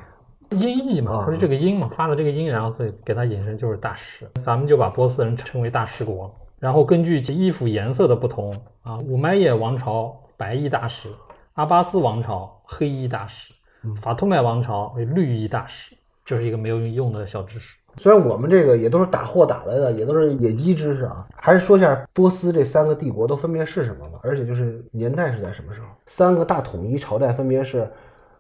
[0.52, 4.30] 音译嘛，它是这个音嘛，发了这个音，然后所以给它引申就是大食。
[4.36, 6.32] 咱们就把波斯人称为大食国。
[6.60, 11.10] 然后根据其衣服颜色的不同啊，五麦叶王朝白衣大食，
[11.54, 13.52] 阿巴斯王朝黑衣大食，
[14.00, 17.80] 法图麦王朝为绿衣大食，就是一个没有用的小知识。
[18.00, 25.88] 虽然我们这个也都是打货打来的，也都是野鸡知识啊，还是说一下波斯这三个帝国都分别是什么吧，而且就是年代是在什么时候？
[26.06, 27.90] 三个大统一朝代分别是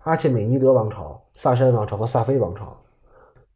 [0.04, 2.76] 阿契美尼德王朝、萨珊王朝和萨菲王朝。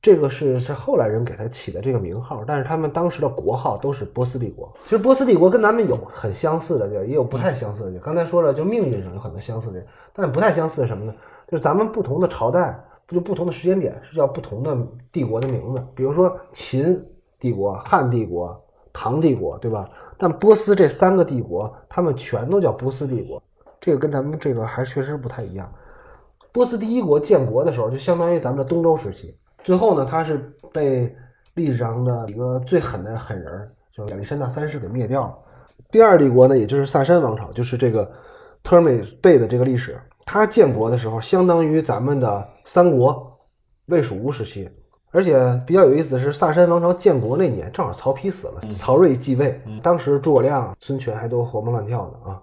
[0.02, 4.68] 这个是是后来人给他起的这个名号，但是他们当时的国号都是波斯帝国。
[4.86, 8.00] 其实波斯帝国跟咱们有很相似的地儿，也有不太相似的地儿。
[8.00, 11.14] 刚才说了，就命运上有很多相似的地儿，但不太相似的什么呢？
[11.48, 12.84] 就是咱们不同的朝代，
[13.16, 14.78] 就不同的时间点是叫不同的
[15.12, 17.04] 帝国的名字，比如说秦
[17.40, 18.60] 帝国、汉帝国、
[18.94, 19.90] 唐帝国，对吧？
[20.18, 23.42] 但波斯这三个帝国，他们全都叫波斯帝国，
[23.80, 25.72] 这个跟咱们这个还确实不太一样。
[26.52, 29.36] 波斯第一国建国的时候，就相当于咱们的东周时期。
[29.64, 30.38] 最后呢，他是
[30.72, 31.16] 被
[31.56, 35.36] 历史上的一个最狠的狠人儿，就是亚历山大三世给灭掉了。
[35.90, 38.10] 第二帝国呢，也就是萨珊王朝，就是这个
[38.64, 43.40] 特尔美贝的这个历史，它建国的时候相当于咱们的三国
[43.88, 44.70] 魏蜀吴时期。
[45.14, 52.42] 而且比较有意思的是，萨珊王朝建国那年正好曹丕死了，曹睿继位，当时诸葛亮、孙权还都活蹦乱跳的啊。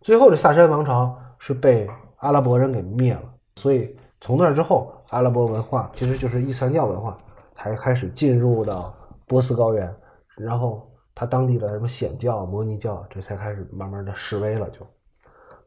[0.00, 3.22] 最后这萨珊王朝是被阿拉伯人给灭了，
[3.54, 7.16] 所以从那之后，阿拉伯文化其实就是伊斯兰教文化，
[7.54, 8.92] 才开始进入到
[9.28, 9.94] 波斯高原，
[10.36, 14.68] 然后他当地的什么显教、摩尼教，这才开始慢慢的示威了。
[14.70, 14.80] 就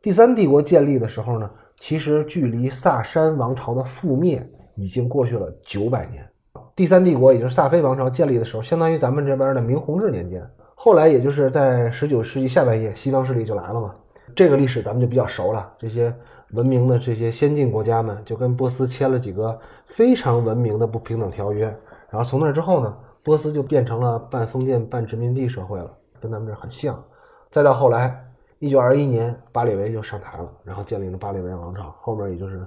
[0.03, 6.27] 第三帝国建立的时候呢，其实距离萨珊王朝的覆灭已经过去了九百年。
[6.75, 10.45] 第三帝国也就是萨菲王朝建立的时候，相当于咱们这边的明弘治年间。
[10.75, 13.95] 后来也就是在十九世纪下半叶，西方势力就来了嘛。
[14.35, 15.71] 这个历史咱们就比较熟了。
[15.79, 16.13] 这些
[16.51, 21.63] 文明的这些先进国家们，就跟波斯签了几个非常文明的不平等条约。
[22.09, 25.89] 然后从那之后呢，波斯就变成了半封建半殖民地社会了，
[26.19, 27.01] 跟咱们这很像。
[27.49, 28.22] 再到后来，
[28.63, 31.93] 一九二一年，巴列维就上台了，然后建立了巴列维王朝。
[31.99, 32.65] 后面也就是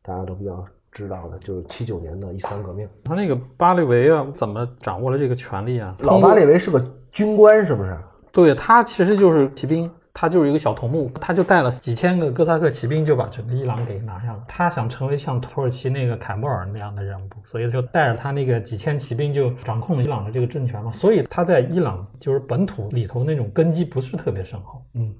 [0.00, 2.88] 大家都比较知道的，就是七九年的伊斯兰革命。
[3.04, 5.94] 他那个巴列维啊，怎么掌握了这个权力啊？
[5.98, 7.94] 老巴列维是个军官，是不是？
[8.32, 14.42] 对他其实就是骑兵，他就是一个小头目，他就带了几千个哥萨克骑兵就把整个伊朗给拿下了。
[14.48, 20.90] 他想成为像土耳其那个凯末尔那样的人物，所以就带着他那个几千骑兵就掌控了伊朗的这个政权嘛。
[20.90, 25.14] 所以他在伊朗就是本土里头那种根基不是特别深厚，嗯，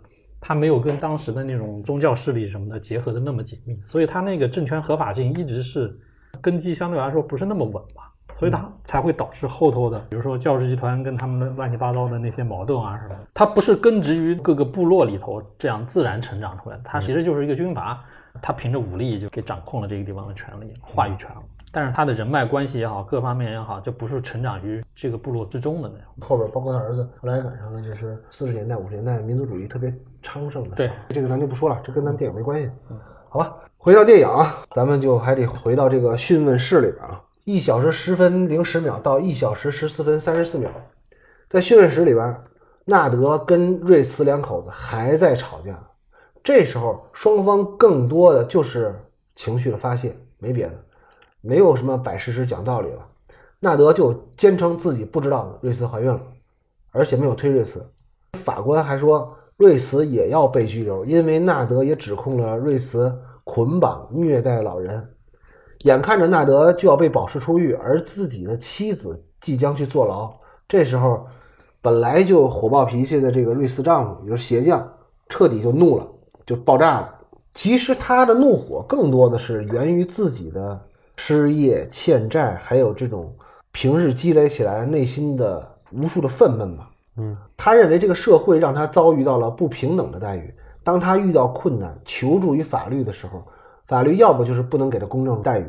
[0.46, 5.98] 他没有跟当时的那种宗教势力什么的结合的那么紧密，所以他那个政权合法性一直是
[6.38, 8.10] 根基相对来说不是那么稳吧。
[8.34, 13.14] 所以他才会导致后头的，比如说教士集团跟他们的乱七八糟的那些矛盾啊什么。
[13.32, 18.04] 他不是根植于各个部落里头这样自然成长出来的，它其实就是一个军阀，
[18.42, 21.42] 他凭着武力就给掌控了这个地方的权利、话语权了。
[21.70, 26.06] 但是他的人脉关系也好，各方面也好，就不是成长于这个部落之中的那样。
[26.20, 30.74] 后边包括他儿子，后来赶上了就是四十年代、五十年代民族主义特别昌盛的。
[30.74, 32.68] 对，这个咱就不说了，这跟咱电影没关系。
[33.28, 40.70] 好吧，回到电影啊，咱们就还得回到这个讯问室里边啊，一小时十分零十秒到一小时十四分三十四秒，
[41.48, 42.36] 在讯问室里边，
[42.84, 45.78] 纳德跟瑞茨两口子还在吵架。
[46.42, 48.94] 这时候双方更多的就是
[49.34, 50.74] 情绪的发泄，没别的，
[51.40, 53.06] 没有什么摆事实讲道理了。
[53.60, 56.20] 纳德就坚称自己不知道瑞茨怀孕了，
[56.92, 57.84] 而且没有推瑞茨。
[58.34, 65.08] 法官还说瑞慈也要被拘留，因为纳德也指控了瑞慈捆绑虐待老人。
[65.80, 70.32] 眼看着纳德就要被保释出狱，而自己的妻子即将去坐牢。
[70.66, 71.26] 这时候，
[71.82, 74.90] 本来就火爆脾气的这个瑞茨丈夫，也就是鞋匠，
[75.28, 76.06] 彻底就怒了，
[76.46, 77.14] 就爆炸了。
[77.52, 80.80] 其实他的怒火更多的是源于自己的
[81.16, 83.32] 失业、欠债，还有这种
[83.70, 86.90] 平日积累起来内心的无数的愤懑吧。
[87.16, 90.52] 嗯，他认为这个社会让他遭遇到了不平等的待遇。
[90.82, 93.46] 当他遇到困难求助于法律的时候，
[93.86, 95.66] 法律要不就是不能给他公正待遇，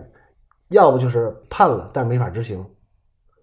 [0.70, 2.66] 要不就是判了但没法执行。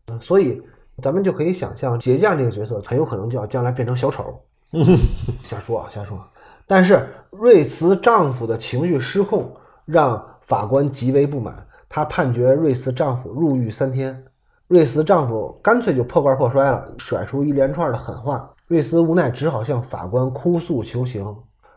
[0.08, 0.60] 嗯，所以
[1.02, 4.42] 咱们就可以想象，鞋匠这个角色很有可能就要将来变成小丑。
[5.44, 6.18] 瞎说啊，瞎说。
[6.66, 14.24] 但是瑞慈丈夫的情绪失控让法官极为不满，他判决瑞慈丈夫入狱三天。
[14.72, 18.50] 瑞斯丈夫干脆就破罐破摔了，甩出一连串的狠话。
[18.68, 21.22] 瑞斯无奈只好向法官哭诉求情，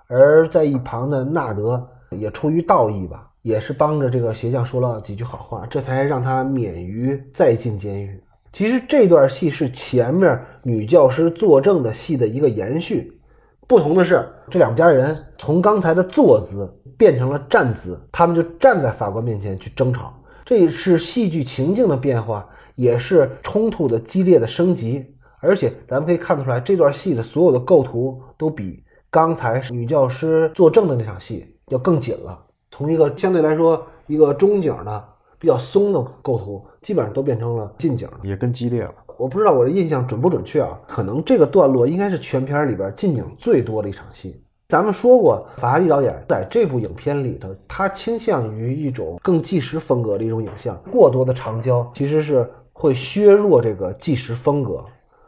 [0.08, 8.18] 而在一旁的纳德也出于道义吧，也是帮着这个鞋匠说了几句好话，这才让他免于再进监狱。
[8.54, 13.20] 其实这段戏是前面女教师作证的戏的一个延续。
[13.68, 20.14] 不同的是，这两家人从刚才的坐姿变成了站姿，他们就站在法官面前去争吵。
[20.46, 25.06] 这是戏剧情境的变化，也是冲突的激烈的升级。
[25.40, 32.40] 而且咱们可以看得出来，这段戏的所有的构图都比刚才女教师作证的那场戏要更紧了。
[32.72, 35.06] 从一个相对来说一个中景的
[35.38, 38.10] 比较松的构图，基本上都变成了近景。
[38.24, 38.94] 也更激烈了。
[39.18, 40.78] 我不知道我的印象准不准确啊？
[40.88, 44.42] 可能这个段落应该是全片里边近景最多的一场戏。
[44.68, 50.76] 咱们说过，法拉利导演在这部影片里头，他倾向于一种更纪实风格的一种影像。
[50.92, 54.86] 过多的长焦其实是会削弱这个纪实风格。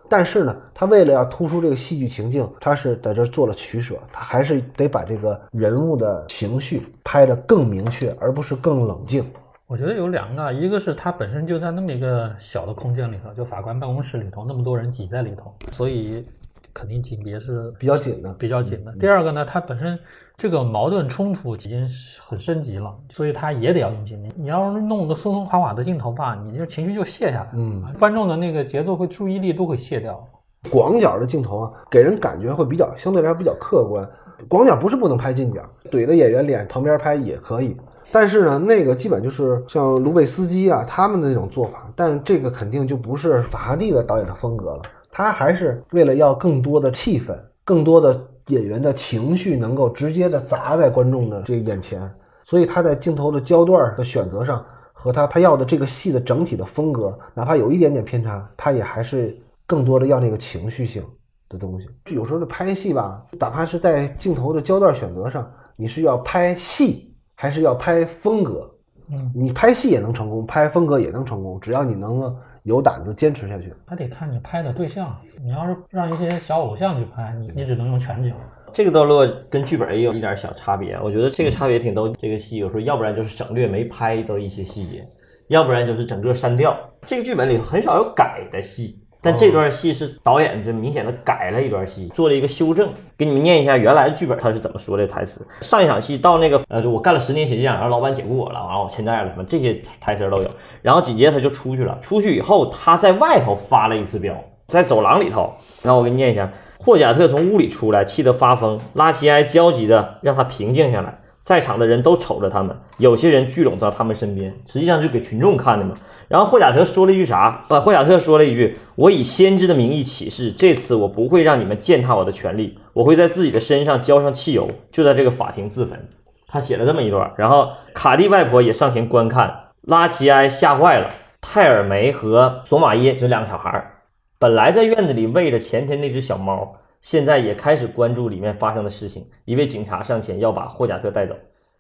[0.10, 9.26] 但是呢，他为了要突出这个戏剧情境，他是在这做了取舍，他还是得把这个人物的情绪拍得更明确，而不是更冷静。
[9.66, 16.26] 我觉得有两个，一个是他本身就在那么一个小的空间里头，就法官办公室里头，那么多人挤在里头，所以
[16.74, 18.94] 肯定景别是比较紧的比较紧的。
[18.94, 20.00] 第二个呢，他本身
[20.40, 24.32] 这个矛盾冲突已经很升级了，所以他也得要用精力。
[24.36, 30.24] 你要是弄个松松垮垮的镜头吧，你这情绪就卸下来，嗯，观众的那个节奏和注意力都会卸掉。
[30.70, 34.08] 广角的镜头啊，给人感觉会比较相对来说比较客观。
[34.48, 37.76] 广角不是不能拍近角，怼着演员脸旁边拍也可以。
[38.12, 44.84] 但是呢，那个基本就是像卢贝斯基啊他们的那种做法，但这个肯定就不是法拉第的导演的风格了。
[45.10, 52.02] 他还是为了要更多的气氛，更多的演员的情绪能够直接的砸在观众的这个眼前，
[52.44, 61.04] 所以他在镜头的焦段的选择上和他他要的这个戏的整体的风格，哪怕有一点点偏差，他也还是更多的要那个情绪性
[61.50, 61.88] 的东西。
[62.14, 67.06] 有时候这拍戏吧，哪怕是在镜头的焦段选择上，你是要拍戏。
[67.40, 68.68] 还是要拍风格，
[69.12, 72.36] 嗯，你拍戏也能成功，拍风格也能成功，只要你能
[72.68, 73.74] 有胆子坚持下去。
[73.86, 78.34] 还得看你拍的对象，你要是让一些小偶像去拍，你你只能用全景。
[78.74, 82.10] 这个段落跟剧本也有一点小差别，我觉得这个差别挺逗。
[82.10, 85.08] 这个戏有时候要不然就是省略没拍的一些细节，
[85.48, 86.78] 要不然就是整个删掉。
[87.04, 89.02] 这个剧本里很少有改的戏。
[89.30, 92.90] 但这段戏是导演就明显的改了一段戏，做了一个修正。
[93.18, 95.46] 给你们念一下原来的剧本他是怎么说的台词。
[95.60, 100.50] 上一场戏到那个呃，我干了十年鞋匠，然后老板解雇我了，完了我欠债了，什么这些台词都有。
[100.82, 104.34] 然后紧接着他就出去了，出去以后他在外头发了一次飙，
[104.68, 105.54] 在走廊里头。
[105.82, 106.50] 然后我给你念一下：
[106.80, 108.80] 霍贾特从屋里出来，气得发疯。
[108.94, 111.20] 拉齐埃焦急的让他平静下来。
[111.48, 115.96] 在场的人都瞅着他们，有些人聚拢到他们身边，实际上就给群众看的嘛。
[116.28, 117.64] 然后霍贾特说了一句啥？
[117.70, 126.10] 把，霍贾特说了一句：“我以先知的名义起誓，这次我不会让你们践踏我的权利，我会在自己的身上浇上汽油，就在这个法庭自焚。”
[126.48, 127.32] 他写了这么一段。
[127.38, 131.12] 然后卡蒂外婆也上前观看，拉齐埃吓坏了。
[131.40, 133.94] 泰尔梅和索马耶这两个小孩，
[134.38, 136.76] 本来在院子里喂着前天那只小猫。
[137.02, 139.28] 现在也开始关注里面发生的事情。
[139.46, 141.36] 一位警察上前要把霍贾特带走，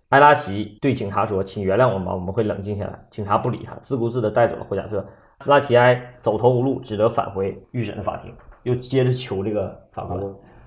[0.09, 5.05] 埃拉奇对警察说：“请原谅我们吧，我们会冷静下来。”警察不理他，自顾自地带走了霍贾特。
[5.45, 10.19] 拉齐埃走投无路，只得返回预审的法庭，又接着求这个法官。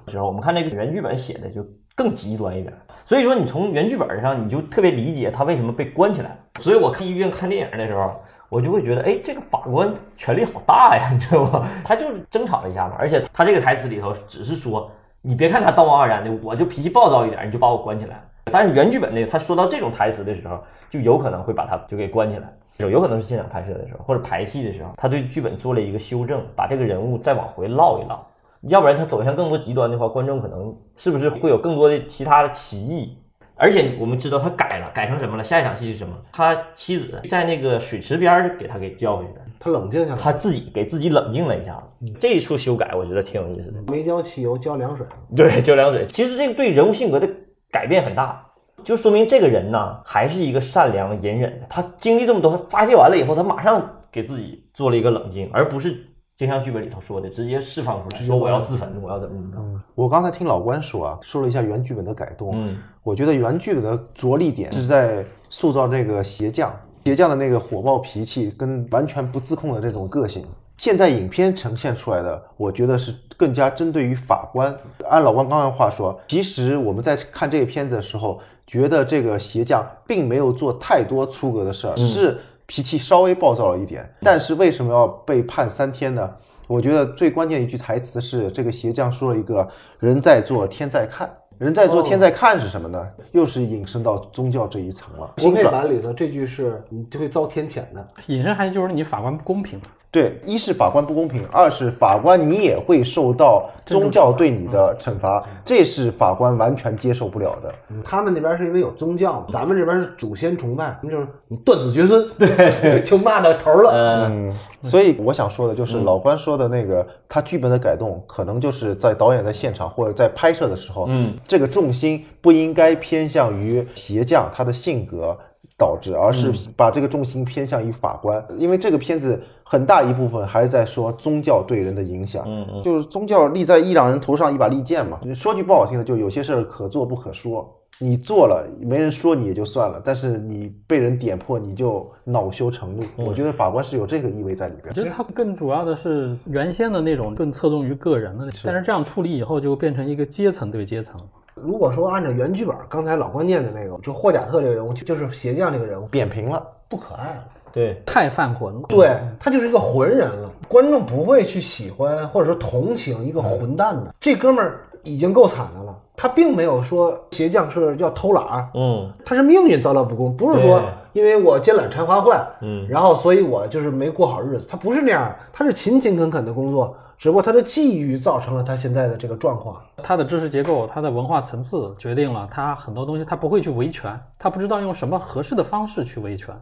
[0.07, 2.72] 时候，我们看这个原剧本写的就更极端一点。
[3.05, 6.38] 所以说，你从原剧本上，你就特别理解他为什么被关起来。
[6.61, 8.20] 所以我看医院看电影的时候，
[8.51, 11.66] 我就会觉得，哎，这个法官权力好大呀， 你知道吗？
[11.84, 14.90] 他就是争吵了一下嘛，而且他这个台词里头只是说，
[15.22, 18.22] 你别看他道貌岸然的，我就脾气暴躁一点，你就把我关起来。
[18.53, 20.59] 但是原剧本呢，他说到这种台词的时候，
[20.90, 22.53] 就有可能会把他就给关起来。
[22.78, 28.26] 有有可能是现场拍摄的时候，或者排戏的时候，他对剧本做了一个修正，把这个人物再往回唠一唠。
[28.62, 33.16] 要不然他走向更多极端的话，观众可能是不是会有更多的其他的歧义？
[33.61, 35.44] 而且我们知道他改了，改成什么了？
[35.44, 36.16] 下一场戏是什么？
[36.32, 42.12] 他妻子在那个水池边给他给叫回去的，他冷静下来，他自己给自己冷静了一下子。
[42.18, 45.06] 这一处修改我觉得挺有意思的，没浇汽油，浇凉水。
[45.36, 46.06] 对，浇凉水。
[46.06, 47.28] 其实这个对人物性格的
[47.70, 48.46] 改变很大。
[48.82, 51.66] 就说明这个人呢，还是一个善良隐忍的。
[51.68, 56.02] 他经历这么多，发泄完了以后，他马上给自己做了一个冷静，而不是
[56.41, 59.84] 就像剧本里头说的，直接释放出来，说我要自焚，我要怎么怎么着。
[59.95, 62.53] 我刚才听老关说啊，说了一下原剧本的改动。
[62.55, 66.74] 嗯，我觉得原剧本的着力点是在塑造这个鞋匠，
[67.05, 70.43] 鞋匠的那个火爆脾气跟完全不自控的这种个性。
[70.78, 74.74] 现在影片呈现出来的，我觉得是更加针对于法官。
[75.11, 78.41] 按老关刚才话说，其实我们在看这个片子的时候。
[78.66, 82.38] 觉得这个鞋匠并没有做太多出格的事儿，只是
[82.70, 84.08] 脾气稍微暴躁了一点。
[84.20, 86.32] 但是为什么要被判三天呢？
[86.68, 89.68] 我觉得最关键一句台词是这个鞋匠说了一个
[89.98, 91.28] “人在做，天在看”。
[91.58, 93.04] 人在做，天在看是什么呢？
[93.32, 95.34] 又是引申到宗教这一层了。
[95.38, 99.80] 新配版里头这句是你就会遭天谴的，引申还就是你法官不公平。
[100.12, 107.72] 对，一是法官不公平，二是法官你也会受到宗教对你的惩罚，这是法官完全接受不了的。
[108.02, 113.92] 他们那边是因为有宗教，咱们这边是祖先崇拜，就是你断子绝孙， 对，就骂到头了。
[114.28, 114.52] 嗯，
[114.82, 125.38] 所以我想说的就是老关说的那个，他剧本的改动，可能就是在导演在现场或者在拍摄的时候，嗯，这个重心不应该偏向于鞋匠他的性格。
[125.76, 135.18] 导致，而是把这个重心偏向于法官，因为这个片子很大一部分还是在说宗教对人的影响，嗯嗯，就是宗教立在伊朗人头上一把利剑嘛。
[135.34, 137.66] 说句不好听的，就有些事儿可做不可说，
[137.98, 143.02] 你做了没人说你也就算了，但是你被人点破，你就恼羞成怒。
[143.16, 144.88] 我觉得法官是有这个意味在里边。
[144.88, 151.18] 我觉得他更主要的是原先的那种更侧重于个人的，但是这样处理以后就变成一个阶层对阶层。
[151.55, 164.14] 如果说按照原剧本，刚才老关念的那个，就霍贾特这个人物，就是鞋匠这个人物，扁平了，不可爱了，对，太犯浑了，对他就是一个浑人了，观众不会去喜欢或者说同情一个混蛋的。
[164.20, 170.82] 这哥们儿已经够惨的了，他并没有说鞋匠是要偷懒，嗯，他是命运遭到不公，不是说
[171.12, 176.96] 因为我奸懒馋滑坏，嗯，然后所以我就是没过好日子，他不是那样，他是勤勤恳恳的工作。
[177.20, 186.58] 只不过他的际遇造成了他现在的这个状况，他的知识结构、他的文化层次决定了他很多东西他不会去维权，他不知道用什么合适的方式去维权，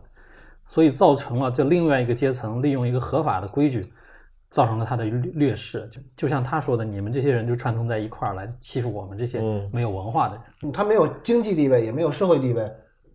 [0.67, 3.93] 所以造成了这另外一个阶层利用一个合法的规矩，
[4.49, 5.89] 造成了他的劣势。
[5.93, 9.41] 就就像他说的，你们这些人就串通在一块儿来欺负我们这些
[9.73, 12.63] 没有文化的人，他没有经济地位，也没有社会地位，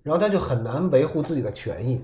[0.01, 2.01] 然后他就很难维护自己的权益。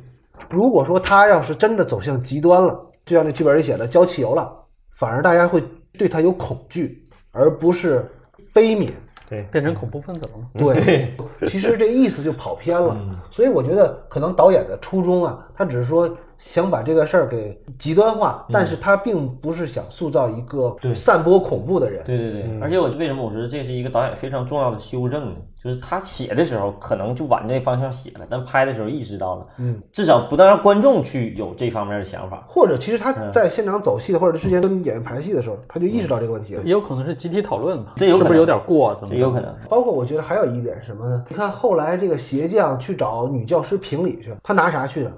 [0.50, 4.54] 如果说他要是真的走向极端了，就像那剧本里写的浇汽油了。
[5.00, 5.64] 反而大家会
[5.98, 8.06] 对他有恐惧，而不是
[8.54, 8.92] 悲悯，
[9.30, 10.50] 对，变成恐怖分子了吗？
[10.54, 11.16] 对，
[11.48, 12.96] 其实这意思就跑偏了。
[13.32, 16.16] 所以我觉得可能导演的初衷啊，他只是说。
[16.40, 22.02] 想把这个事儿给极端化，但是他并不是想塑造一个散播恐怖的人。
[22.06, 25.36] 对对对，而且我为什么我觉得这是一个导演非常重要的修正呢？
[25.62, 32.46] 就是他写的时候可能就往这方向写了，但拍的时候意识到了，嗯，至少不能让观众去有这方面的想法。
[32.48, 36.64] 或者其实他在现场走戏的，或者之前跟演员排戏的时候，他就意识到这个问题了。
[36.64, 38.96] 也有可能是集体讨论嘛，这有是不是有点过？
[38.96, 39.54] 怎么有可能？
[39.70, 41.26] 包括我觉得还有一点什么呢？
[41.28, 45.12] 你看后来这个鞋匠去找女教师评理去，他拿啥去的？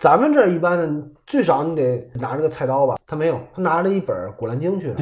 [0.00, 2.96] 咱们这儿一般的，最少你得拿着个菜刀吧？
[3.06, 4.96] 他没有，他拿着一本《古兰经》去了。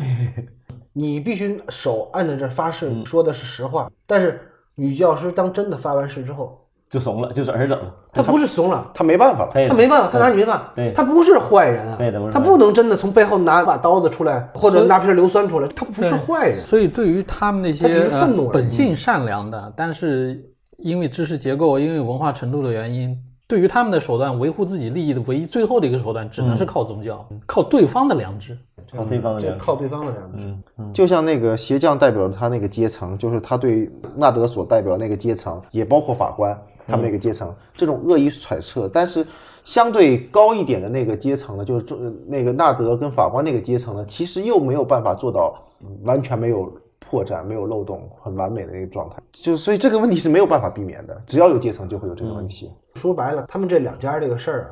[0.92, 3.90] 你必须手按在这发誓，说的是实话。
[4.06, 4.40] 但是
[4.74, 7.94] 女教师当真的发完誓之后，就怂了，就转身走了。
[8.12, 10.72] 他不是怂了，他没办法了，他没办法，他拿你没办法。
[10.74, 11.98] 对，他不是坏人啊，
[12.32, 16.64] 他不能真的从背后拿把刀子出来，或者拿瓶硫酸出来，他不是坏人。
[16.64, 20.42] 所以对于他们那些愤怒本性善良的，但是
[20.78, 23.14] 因为知识结构、因为文化程度的原因。
[23.48, 28.58] 对于他们的手段，维护自己利益的唯一、最后的一个手段，只能是靠宗教，靠对方的良知，
[28.92, 30.38] 靠对方的良知，靠对方的良知。
[30.78, 38.90] 嗯，就像那个鞋匠代表他那个阶层，就是他对纳德所代表那个阶层，也包括法官，他们那个阶层，这种恶意揣测。
[38.92, 39.24] 但是
[39.62, 46.72] 相对高一点的那个阶层呢，就是中那个纳德跟法官那个阶层呢，其实又没有办法做到嗯完全没有
[47.08, 49.16] 破绽、没有漏洞、很完美的一个状态。
[49.32, 52.70] 就所以这个问题是没有办法避免的，只要有阶层就会有这个问题。
[52.94, 54.68] 说白了，他们这两家这个事儿啊，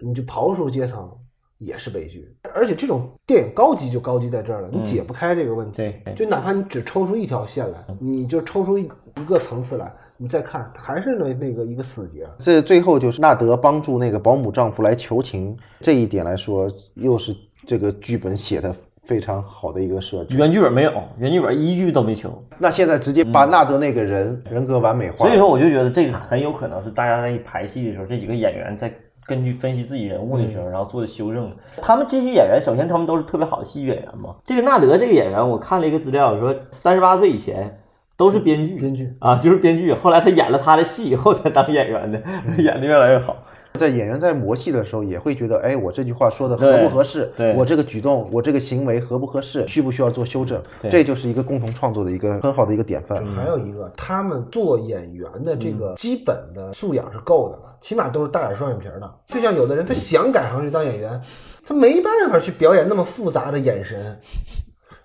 [0.00, 1.10] 你就刨除阶层
[1.58, 2.34] 也是悲剧。
[2.54, 5.92] 而且这种电影高级就高级在这儿了，你解不开这个问题。
[6.16, 12.26] 就哪怕你只抽出一条线来，你就抽出一一个层次来，你再看还是那那个一个死结。
[12.38, 17.34] 这最后就是纳德帮助那个保姆丈夫来求情，这一点来说，又是
[17.66, 18.74] 这个剧本写的
[19.10, 20.36] 非常好的一个设置。
[20.36, 22.30] 原剧本没有，原剧本一句都没求。
[22.60, 28.88] 那现在直接把纳德那个人人格完美化，所以说，我就觉得这个很有可能是大家在排戏的时候，这几个演员在
[29.26, 31.50] 根据分析自己人物的时候，然后做的修正。
[31.82, 34.36] 他们这些演员，首先他们都是特别好的戏剧演员嘛。
[34.46, 37.80] 这个纳德这个演员，我看了一个资料，说三十八岁以前
[38.16, 39.92] 都是编剧，编剧啊，就是编剧。
[39.92, 42.22] 后来他演了他的戏以后才当演员的，
[42.62, 43.36] 演的越来越好。
[43.78, 47.32] 在演员在磨戏的时候，也会觉得，哎，我这句话说的合不合适？
[47.36, 49.66] 对我这个举动，我这个行为合不合适？
[49.66, 50.60] 需不需要做修正？
[50.90, 53.24] 这就是一个共同创作的一个很好的一个典范。
[53.26, 59.14] 还有一个，他们做演员的这个基本的素养是够的了，起码都是大眼双眼皮的。
[59.28, 61.20] 就像有的人他想改行去当演员，
[61.64, 64.18] 他没办法去表演那么复杂的眼神，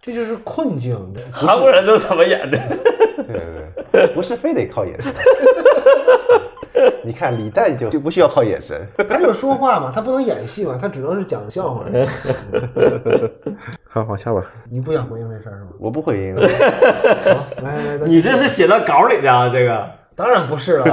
[0.02, 0.98] 这就是困境。
[1.32, 2.60] 韩国人都怎么演的？
[3.28, 3.38] 对
[3.92, 5.14] 对对，不是非得靠眼神。
[7.04, 8.80] 你看李诞就就不需要靠眼神。
[9.10, 11.86] 他就是说话嘛，他不能演戏嘛，他只能是讲笑话。
[13.88, 15.70] 好好下吧，你不想回应这事儿是吗？
[15.80, 16.36] 我不回应。
[16.36, 16.42] 好，
[17.64, 19.48] 来来来，你这是写到稿里的啊？
[19.48, 20.86] 这个，当然不是了。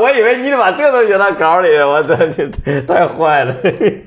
[0.00, 3.54] 我以为你得把这都写到稿里，我这你太坏了。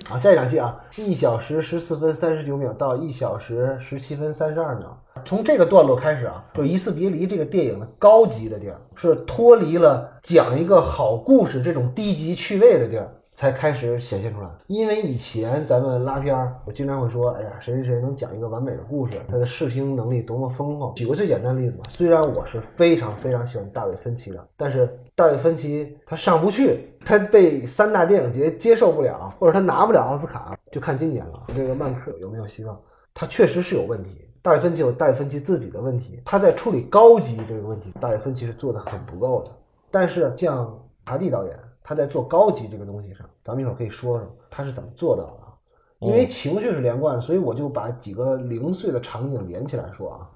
[0.09, 4.97] 好，下一场戏啊，一小时十四分三十九秒到一小时十七分三十二秒。
[5.25, 14.49] 从这个段落开始啊，就《一次别离》这个电影的高级的地儿，是脱离了讲一个好故事这种低级趣味的地儿，才开始显现出来。
[14.65, 20.91] 因为以前咱们拉片儿，我经常会说，哎呀，谁谁谁能讲一个完美的故事，他的视听能力多么丰厚。
[20.95, 31.43] 举个最简单的例子吧，虽然我是非常非常喜欢大卫芬奇的，但是大卫芬奇他上不去，他被三大电影节接受不了，或者他拿不了奥斯卡，就看今年了。
[31.55, 32.75] 这个曼克有没有希望？
[33.13, 34.27] 他确实是有问题。
[34.41, 39.51] 大卫芬奇有大卫芬奇自己的问题，他在处理高级这个问题，大卫芬奇是做的很不够的。
[39.91, 40.75] 但是像
[41.05, 41.53] 查蒂导演，
[41.87, 45.55] 他在做高级这个东西上，咱们一会儿可以说说他是怎么做到的啊。
[45.99, 50.27] 因为情绪是连贯的，所以我就把几个零碎的场景连起来说啊。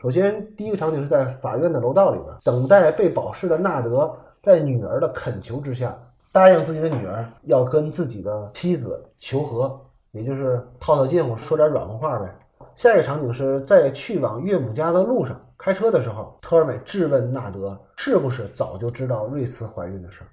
[0.00, 5.92] 首先，第一个场景是在法院的楼道里边，等待被保释的纳德在女儿的恳求之下，
[6.30, 9.76] 答应自己的女儿要跟自己的妻子求和，
[10.12, 12.32] 也就是套套近乎，说点软话呗。
[12.76, 20.28] 下一个场景是在去往岳母家的路上，开车的时候，特尔美质问纳德是不是早就知道瑞茨怀孕的事儿。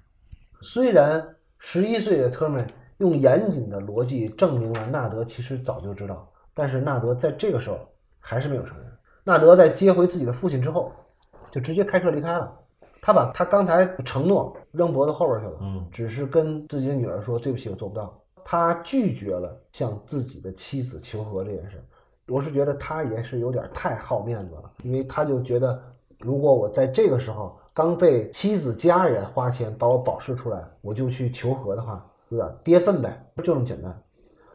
[0.62, 2.64] 虽然十一岁的特尔美
[2.98, 7.78] 用严谨的逻辑证明了纳德其实早就知道，但是纳德在这个时候
[8.18, 8.86] 还是没有承认。
[9.24, 10.92] 纳德在接回自己的父亲之后，
[11.50, 12.52] 就直接开车离开了。
[13.02, 18.18] 他把他刚才承诺扔脖子后边去了，嗯只是跟自己的女儿说对不起，我做不到。
[18.44, 21.82] 他拒绝了向自己的妻子求和这件事。
[22.26, 25.82] 我是觉得他也是有点太好面子了，因为他就觉得，
[26.18, 34.02] 如果我在这个时候刚被妻子家人花钱把我保释出来，我就去求和的话，有点跌份呗，就这么简单。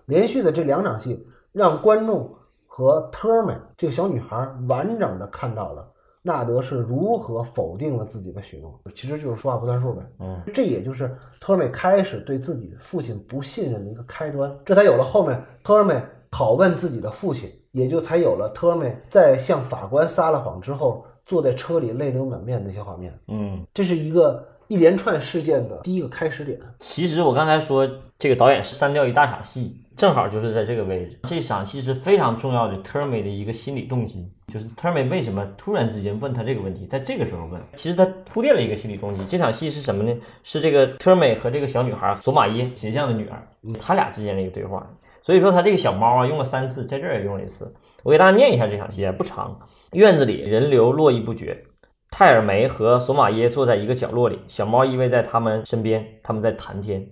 [0.05, 2.31] 连续的这两场戏，让观众
[2.67, 10.03] 和特尔美这个小女孩完整的看到了纳德是如何否定了自己的许诺，其实就是说话不算数呗。
[10.19, 11.11] 嗯，这也就是
[11.41, 15.99] 特尔美开始对自己父亲不信任的一个开端，这才有了后面特尔美
[16.29, 23.13] 拷问自己的父亲，也就才有了特尔美在向法官撒了谎之后，坐在车里泪流满面的那些画面。
[23.27, 26.59] 嗯，这是一个一连串事件的第一个开始点。
[26.79, 31.19] 其实我刚才说这个导演删掉一大场戏，正好就是在这个位置。
[31.23, 39.21] 这场戏是非常重要的 t e r m y 的一个心理动机，就是 t e r m y 为什么突然之间问他这个问题，在这个时候问，其实他铺垫了一个心理动机。
[39.27, 40.15] 这场戏是什么呢？
[40.43, 43.41] 是这个 t e r m y 和这个小女孩索玛耶形象的女儿，
[43.79, 44.87] 他俩之间的一个对话。
[45.21, 47.73] 所以说他这个小猫啊用了三次，在这儿也用了一次。
[48.03, 49.59] 我给大家念一下这场戏，啊，不长。
[49.95, 51.63] 院子里人流络绎不绝，
[52.11, 57.09] 泰尔梅和索玛耶坐在一个角落里，小猫依偎在他们身边，他们在谈天。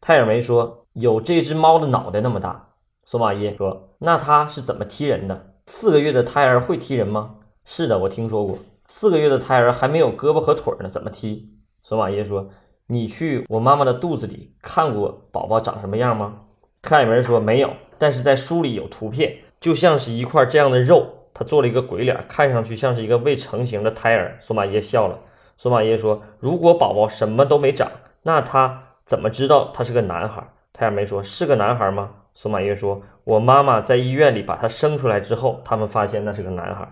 [0.00, 2.70] 泰尔梅说：“有这只猫的脑袋那么大。”
[3.04, 5.56] 索玛耶说：“那它是怎么踢人的？
[5.66, 7.34] 四个月的胎儿会踢人吗
[7.66, 8.58] ？”“是的，我听说过。
[8.86, 11.50] 四个月的胎儿还没有胳膊和腿呢，怎么踢？”
[11.84, 12.48] 索玛耶说
[12.88, 16.44] ：“你去我妈妈的肚子里看过宝宝长什么样吗？”
[16.80, 24.38] 泰尔梅说：“没有，但是在书里有图片，就像是一块这样的肉。”他做了一个鬼脸，看上去像是一个未成型的胎儿。
[24.40, 25.18] 索马耶笑了。
[25.58, 27.90] 索马耶说：“如果宝宝什么都没长，
[28.22, 36.90] 那他怎么知道他是个男孩？”泰尔梅说：“是个男孩吗？”索马耶说：“我妈妈在医院里把他生出来之后，他们发现那是个男孩。”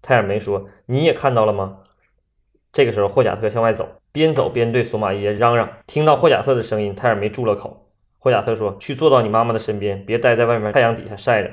[0.00, 1.80] 泰尔梅说：“你也看到了吗？”
[2.72, 5.68] 这个时候，霍贾特向外走，边走边对索马耶嚷嚷。
[5.86, 7.90] 听到霍贾特的声音，泰尔梅住了口。
[8.18, 11.50] 霍贾特说：“去坐到你妈妈的身边，别待在外面太阳底下晒着。”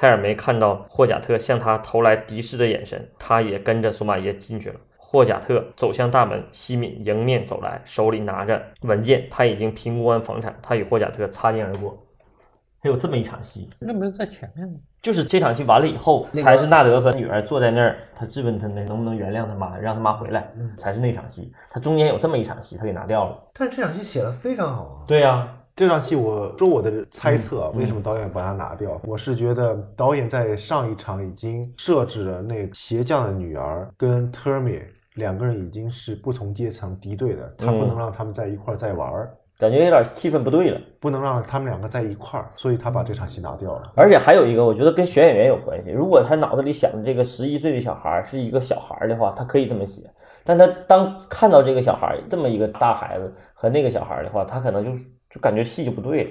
[0.00, 4.76] 泰尔梅看到霍贾特向他投来敌视的眼神，他也跟着索马耶进去了。
[4.96, 9.26] 霍贾特走向大门，西敏迎面走来，手里拿着文件。
[9.30, 12.02] 他已经评估完房产，他与霍贾特擦肩而过。
[12.82, 14.76] 还有这么一场戏，那不是在前面吗？
[15.02, 21.52] 就是这场戏完了以后，那个才是纳德和女儿坐在那儿，他质问他那能不能原谅他妈，让他妈回来，才是那场戏。
[21.70, 23.38] 他中间有这么一场戏，他给拿掉了。
[23.52, 25.04] 但是这场戏写的非常好啊。
[25.06, 25.46] 对呀、
[25.80, 29.00] 这场戏，我说我的猜测，啊为什么导演把它拿掉？
[29.02, 34.82] 我是觉得导演在上一场已经设置了那个鞋匠的女儿跟 Termi
[35.14, 40.78] 两个人已经是不同阶层敌对的，他不能让他们在一块儿再玩儿，感觉有点气氛不对了。
[41.00, 43.82] 不能让他们两个在一块儿，所以他把这场戏拿掉了。
[43.96, 45.90] 而且还有一个，我觉得跟选演员有关系。
[45.90, 50.02] 如果他脑子里想的这个十一岁的小孩是一个小孩的话，他可以这么写。
[50.42, 54.90] 但他当看到这个小孩这么一个大孩子和那个小孩的话，他可能就
[55.28, 56.30] 就感觉戏就不对了，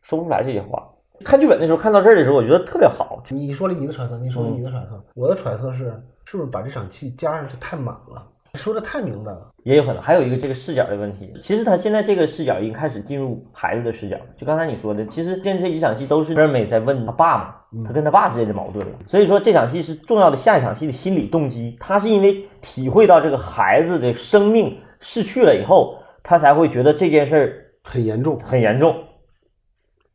[0.00, 0.82] 说不出来这些话。
[1.22, 3.22] 看剧本的时候看到这儿的时候，我觉得特别好。
[3.28, 5.92] 你说了你的揣测，你说了你的揣测，我的揣测是，
[6.24, 9.46] 是不是把这场戏加上去太满了，说的太明白了。
[9.62, 11.30] 也有可能，还有一个这个视角的问题。
[11.42, 14.22] 其实他现在这个视角已经开始进入孩子的视角了。
[14.38, 17.36] 就刚才你说的，其实现在这几场戏都是二美在问他爸
[17.70, 18.92] 嘛，他跟他爸之间的矛盾了。
[19.06, 21.76] 所以说这场戏是重要的下一场戏的心理动机。
[21.78, 29.04] 他是因为体会到这个孩子的生命逝去了以后，他才会觉得这件事儿很严重，很严重，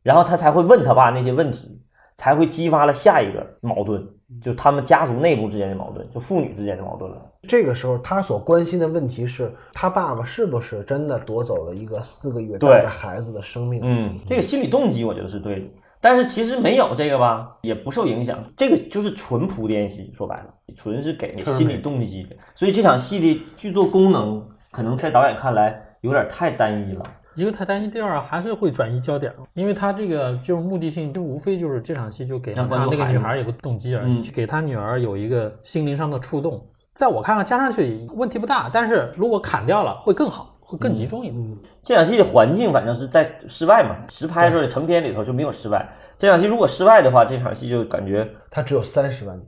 [0.02, 1.82] 然后他才会问他爸那些问题，
[2.16, 4.06] 才会激发了下一个矛盾，
[4.40, 7.22] 就他们家族内部之间的矛盾，就父女之间的矛盾了。
[7.48, 13.80] 这个时候他所关心的问题是他爸爸是不是真的夺走了一个四个月对带着孩子的生命？
[13.84, 15.66] 嗯，这个心理动机我觉得是对的，
[16.00, 18.44] 但是其实没有这个吧，也不受影响。
[18.56, 22.36] 这个就是纯铺垫戏，说白了，纯是给心理动机的。
[22.54, 27.04] 所以这场戏的剧作功能，可能在导演看来有点太单一了。
[27.34, 36.66] 一个太单一，第二还是会转移焦点，因为他这个就是目的性，就无非就是这场戏就给让他那个女孩有个动机而已，给他女儿有一个心灵上的触动。
[36.94, 41.58] 在我看来，加上去问题不大，但是如果砍掉了会更好，会更集中一点。
[41.82, 45.86] 这场戏的环境反正是在室外嘛，实拍的时候成片里头就没有室外。
[46.16, 49.38] 这场戏如果室外的话，这场戏就感觉它只有三十万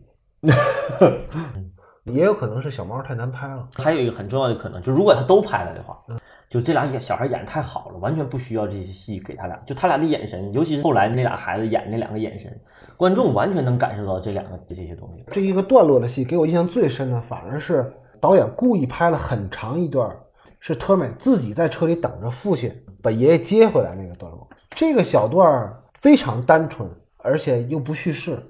[0.43, 0.53] 米，
[2.13, 3.67] 也有可能是小猫太难拍了。
[3.77, 5.99] 还有一个很重要的可能，就如果他都拍了的话，
[6.49, 12.59] 就这俩演小孩演太好了，完全不需要这些戏给他俩，就他俩的眼神，尤其是后来那俩孩子演那两个眼神，
[12.97, 15.25] 观众完全能感受到这两个这些东西。
[15.31, 20.11] 这一个段落的戏给我印象最深的，反而是导演故意拍了很长一段，
[20.59, 24.49] 是特美自己在车里等着父亲把爷爷接回来那个段落。
[24.71, 26.89] 这个小段儿非常单纯，
[27.19, 28.43] 而且又不叙事，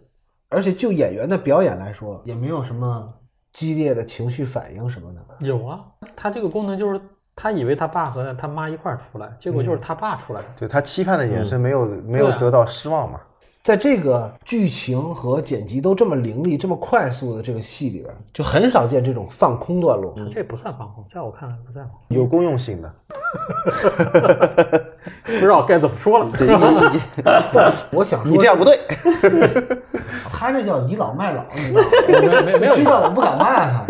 [0.49, 3.09] 而且就演员的表演来说，也没有什么
[3.53, 5.47] 激烈的情绪反应什么的。
[5.47, 5.85] 有啊，
[6.15, 7.01] 他这个功能就是
[7.41, 10.49] 他以为他爸和他妈一块儿出来，结果就是他爸出来的。
[10.59, 13.21] 对他期盼的眼神没有、没有得到失望嘛？
[13.63, 20.13] 在这个剧情和剪辑都这么凌厉、这么快速的这个戏里边，就很少见这种放空段落。
[20.29, 22.93] 这不算放空，在我看来不算放空，有公用性的，
[25.25, 26.27] 不知道该怎么说了。
[27.91, 28.79] 我想说，你这样不对。
[30.33, 31.89] 他这叫倚老卖老，你知道吗？
[32.45, 33.85] 没没没有知道我不敢骂他。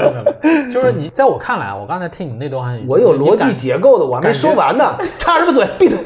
[0.70, 4.96] 就是你在我看来，我刚才听你那段话，我有逻辑结构的，我还没说完呢。
[5.18, 5.66] 插什么嘴？
[5.78, 5.98] 闭嘴！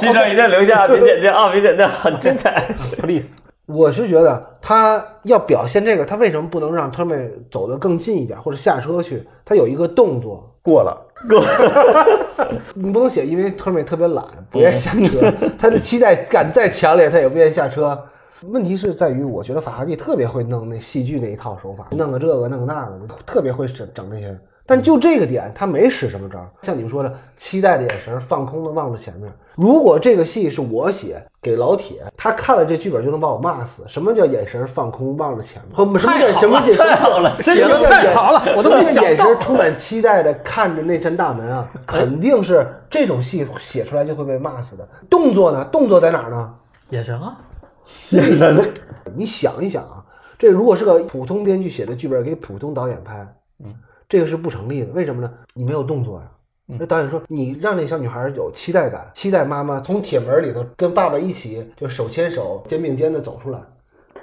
[0.00, 2.68] 这段一定要留下，别剪掉啊，别剪掉，很精彩。
[3.00, 3.36] please，
[3.66, 9.26] 我是觉得他要表现这个，他为什么不能让他们走得更近一点，或者下车去？
[9.44, 10.94] 他有一个动作，过了，
[12.74, 15.32] 你不能写，因为特妹特别懒，不愿意下车。
[15.58, 17.98] 他的期待感再强烈，他也不愿意下车。
[18.42, 24.38] 问题是在于，我觉得法拉第特别会弄那戏剧那一套手法，弄个这个，弄个那个，特别会整整这些。
[24.68, 26.46] 但就这个点，他没使什么招儿。
[26.60, 29.32] 像你们说的，期待的眼神，放空的望着前面。
[29.54, 33.82] 如果这个戏是我写给老铁，他看了这剧本就能把我骂死。
[33.88, 35.74] 什么叫眼神放空望着前面？
[35.74, 39.40] 或什么叫什么叫太好了， 写的太好了，我都没想到眼神。
[39.40, 44.86] 充满期待的看着那扇大门啊，肯定是这种戏写出来就会被骂死的。
[45.08, 45.64] 动作呢？
[45.72, 46.54] 动作在哪儿呢？
[46.90, 47.40] 眼神啊，
[48.10, 48.70] 眼神
[49.16, 50.04] 你想一想啊，
[50.38, 53.26] 这如果是个普通编剧写的剧本给普通导演拍，
[53.64, 53.74] 嗯，
[54.08, 54.92] 这个是不成立的。
[54.92, 55.32] 为什么呢？
[55.54, 56.30] 你没有动作呀。
[56.66, 63.58] 那导演说，你让那小女孩有期待感，期待妈妈从铁门里头跟爸爸一起就手牵手、肩并肩的走出来，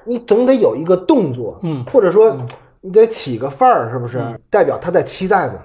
[0.03, 2.37] 你总得有一个动作，嗯或者说
[2.81, 4.23] 你得起个范儿，是不是？
[4.49, 5.55] 代表她在期待嘛。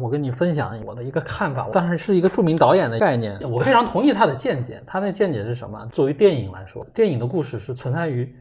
[0.00, 4.80] 我跟你分享我的一个看法，但是是一个著名导演的概念，我非常同意他的见解。
[4.86, 5.84] 他的见解是什么？
[5.92, 8.32] 作为电影来说，电影的故事是存在于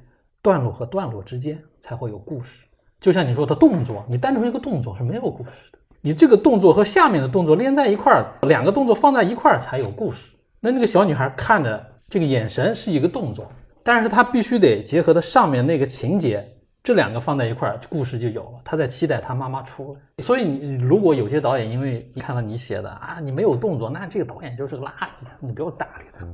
[0.43, 2.65] 段落和段落之间才会有故事。
[2.99, 5.79] 就像你说的动作，你单纯一个动作是没有故事的。
[6.01, 10.29] 你这个动作和下面的动作连在一块儿，两个动作放在一块儿才有故事。
[10.59, 13.51] 那那个小女孩看着这个眼神是一个动作，
[13.83, 16.45] 但是她必须得结合的上面那个情节。
[16.81, 18.61] 这两个放在一块儿，故事就有了。
[18.63, 26.25] 她在期待她妈妈出来，所以你如果有些导演因为看到你写的啊，你没有动作，那这个导演就是个垃圾，你不要搭理他。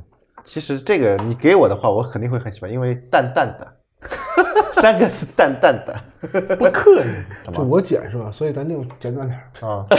[0.44, 3.68] 其实这个你给我的话，我肯定会很喜欢，因为淡淡的，
[4.74, 5.96] 三个字淡淡的，
[6.58, 7.10] 不客气。
[7.54, 8.30] 就我剪是吧？
[8.32, 9.40] 所以咱就简短点
[9.70, 9.86] 啊。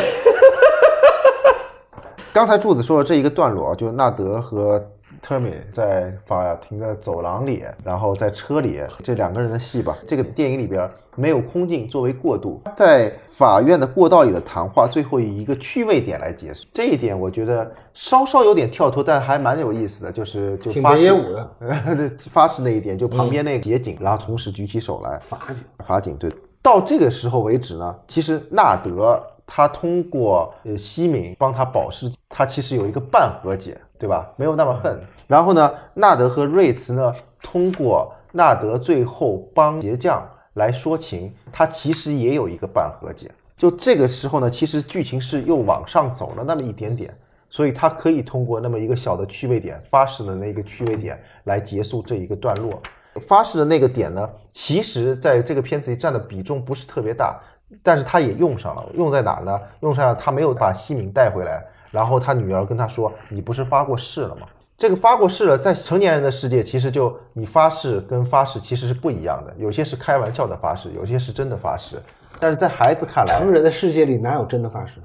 [2.33, 4.85] 刚才柱子说了这一个段落，就是纳德和。
[5.27, 9.93] 特米在法庭的走廊里，然后在车里，这两个人的戏吧。
[10.07, 16.65] 这个电影里边没有空镜作为过渡，在法院的过道里的谈话，最后以一个趣味点来结束。
[16.73, 20.13] 这一点我觉得稍稍有点跳脱，但还蛮有意思的。
[20.13, 21.51] 就是就发誓的，
[22.31, 25.19] 发誓那一点，就旁边那个协警，然后同时举起手来。
[25.29, 26.31] 法警，法警，对。
[26.63, 34.31] 到这个时候为止呢，其实纳德他通过呃西敏帮他保释，他其实有一个半和解，对吧？
[34.37, 35.01] 没有那么恨。
[35.27, 43.31] 然后呢，纳德和瑞茨呢，通过纳德最后帮鞋匠来说情，他其实也有一个半和解。
[43.57, 47.17] 就这个时候呢，其实剧情是又往上走了那么一点点，
[47.49, 52.81] 所以他可以通过那么一个小的趣味点，发誓的那个趣味点来结束这一个段落。
[53.27, 57.41] 发誓的那个点呢，其实在这个片子里占的比重不是特别大，
[57.83, 58.87] 但是他也用上了。
[58.93, 59.59] 用在哪呢？
[59.81, 61.65] 用上他没有把西敏带回来，
[61.97, 71.97] 然后他女儿跟他说：“你不是发过誓了吗？”这个发过誓了，在成年人的世界，其实就你发誓跟发誓其实是不一样的，有些是开玩笑的发誓，有些是真的发誓。
[72.39, 75.01] 但是在孩子看来，成人的世界里哪有真的发誓？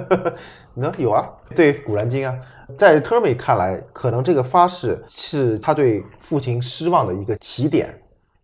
[0.72, 2.34] 那有啊，对《古兰经》啊，
[2.78, 7.94] 在特美看来，可能这个发誓是他对父亲失望的一个起点，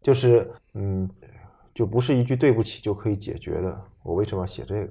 [0.02, 1.08] 就是嗯，
[1.74, 3.74] 就不是一句对不起就可以解决的。
[4.02, 4.90] 我为什么要写这个？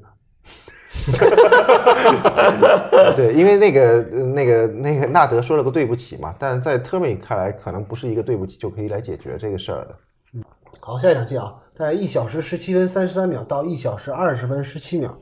[1.13, 9.95] 哈哈哈对，因为那个、那个、那个纳德说了个对不起嘛，但是在特米看来，可能不是一个对不起就可以来解决这个事儿的。
[10.33, 10.43] 嗯，
[10.79, 15.15] 好，下一场戏啊，在一小时十七分三十三秒到一小时二十分十七秒，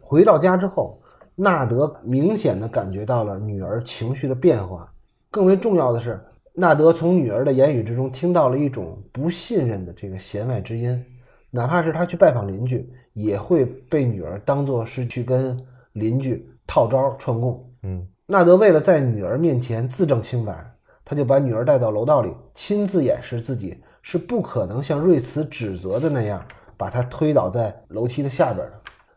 [0.00, 1.00] 回到家之后，
[1.34, 4.88] 纳德明显的感觉到了女儿情绪的变化，
[5.30, 6.20] 更为重要的是，
[6.54, 11.04] 纳德从女儿的言语之中听到了一种不信任的这个弦外之音，
[11.50, 12.90] 哪怕是他去拜访邻居。
[13.16, 15.58] 也会被女儿当做是去跟
[15.94, 17.66] 邻居套招串供。
[17.82, 20.54] 嗯，纳德为了在女儿面前自证清白，
[21.02, 26.44] 他就把女儿带到楼道里，亲自演示自己是不可能像瑞茨指责的那样
[26.76, 28.72] 把她推倒在楼梯的下边的。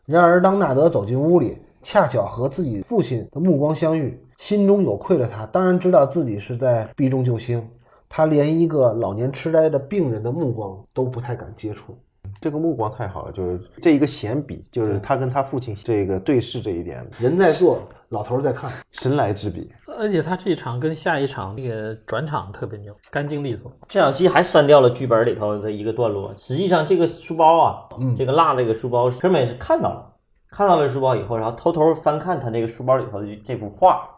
[0.06, 7.62] 然而，当纳德走进屋里，恰巧和自己父亲的目光相遇，心中有愧的他当然知道自己是在避重就轻，
[8.08, 11.94] 他连一个老年痴呆的病人的目光都不太敢接触。
[12.40, 19.72] 这个目光太好了，就是这一个闲笔，就是他跟他父亲这个对视这一点，人在做，老头在看，神来之笔。
[19.98, 23.70] 而且他这一场跟下一场那个转场特别牛，干净利索。
[23.88, 26.34] 这场戏还删掉了剧本里头的一个段落。
[26.38, 30.12] 实际上，这个书包啊，嗯，这个落那个书包，科美是看到了，
[30.50, 34.08] 看到了书包以后，然后偷偷翻看他那个书包里头的这幅画，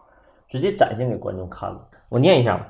[0.49, 1.81] 直接展现给观众看了。
[2.09, 2.69] 我念一下吧。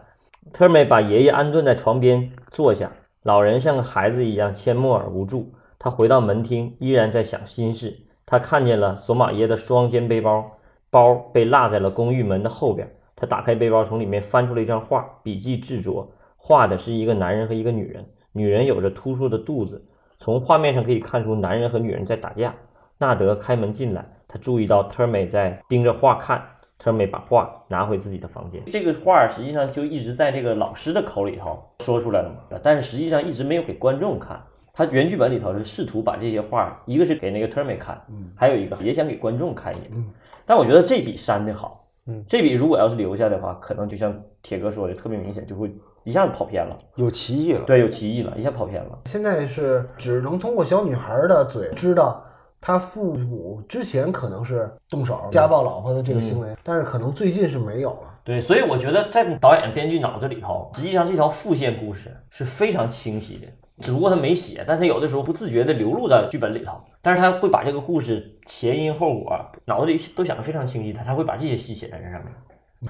[0.53, 2.91] 特美把爷爷安顿在床边坐下。
[3.23, 5.53] 老人像个孩子一样缄默而无助。
[5.79, 7.97] 他回到门厅，依然在想心事。
[8.27, 10.59] 他看见了索马耶的双肩背包，
[10.91, 12.89] 包被落在了公寓门的后边。
[13.15, 18.05] 他打开背包，从里面翻出了一张画，笔记执着，画的是一个男人和一个女人。
[18.33, 19.85] 女人有着突出的肚子，
[20.19, 22.55] 从画面上可以看出男人和女人在打架。
[22.99, 26.43] 纳德开门进来，他注意到特美在盯着画看。
[26.83, 28.61] 特美把画拿回自己的房间。
[28.67, 34.43] 这个画实际上就一直在这个老师的口里头说出来了嘛，但是实际上一直没有给观众看。
[34.75, 40.11] 他原剧本里头是试图把这些画，一个是给那个特美看，嗯，还有一个也想给观众看一眼，嗯。
[40.45, 44.13] 但我觉得这笔删的好，嗯，这笔如果要是留下的话，可能就像
[44.43, 45.71] 铁哥说的，特别明显，就会
[46.03, 47.61] 一下子跑偏了，有歧义了。
[47.65, 48.99] 对，有歧义了，一下跑偏了。
[49.05, 52.22] 现在是只能通过小女孩的嘴知道。
[52.65, 58.21] 他父母之前可能是动手家暴老婆的这个行为，但是可能最近是没有了。
[58.23, 63.49] 对，所以我觉得在导演编剧脑子里头，实际上这条副线故事是非常清晰的，
[63.79, 72.33] 只不过他没写，但他有的时候不自觉地流露在剧本里头，但是他会把这个故事前因后果脑子里都想得非常清晰，他才会把这些戏写在这上面。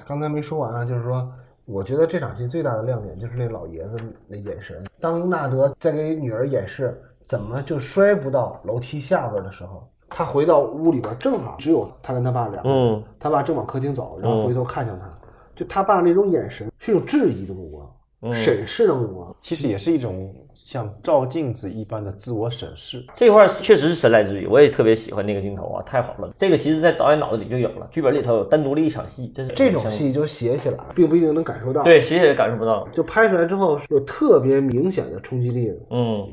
[0.05, 1.27] 刚才没说完啊，就是说，
[1.65, 3.97] 我觉得这场戏最大的亮点就是那老爷子
[4.27, 7.01] 那眼神，当纳德在给女儿演示。
[7.33, 12.69] 怎么就摔不到楼梯下边的时候，他回到屋里边，正好只有他跟他爸两个。
[12.69, 15.09] 嗯，他爸正往客厅走，然后回头看向他，
[15.55, 19.35] 就他爸那种眼神是一种质疑的目光，嗯审视的目光。
[19.41, 23.03] 其实也是一种像照镜子一般的自我审视。
[23.15, 26.31] 这块儿确实是神来之笔，我也特别喜欢那个镜头啊，太好了。
[26.37, 32.87] 这个其实，在导演脑子里就有了，剧本里头有单独的一场戏，这是这种戏就写起来，并不一定能感受到。，对谁也感受不到。
[32.89, 35.75] 就拍出来之后是有特别明显的冲击力的。
[35.89, 36.27] 嗯，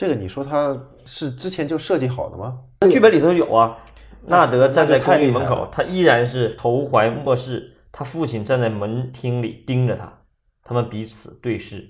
[0.00, 0.74] 这个你说他
[1.04, 2.58] 是之前就设计好的吗？
[2.90, 3.76] 剧本里头有啊，
[4.24, 10.10] 纳德站在那就太公寓门口他依然是头怀末视，他父亲站在门厅里盯着他，
[10.64, 11.86] 他们彼此对视。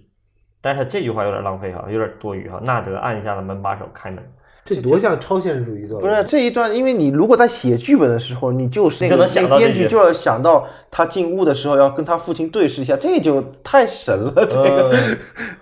[0.60, 2.58] 但是他这句话有点浪费哈，有点多余哈。
[2.64, 4.32] 纳德按下了门把手开门，
[4.64, 14.46] 这多像超现实主义的，不是这一段，因为你如果在写剧本的时候，你就是那个那个想到编剧就要想到他进屋的时候要跟他父亲对视一下，这就太神了。
[14.46, 14.94] 这个、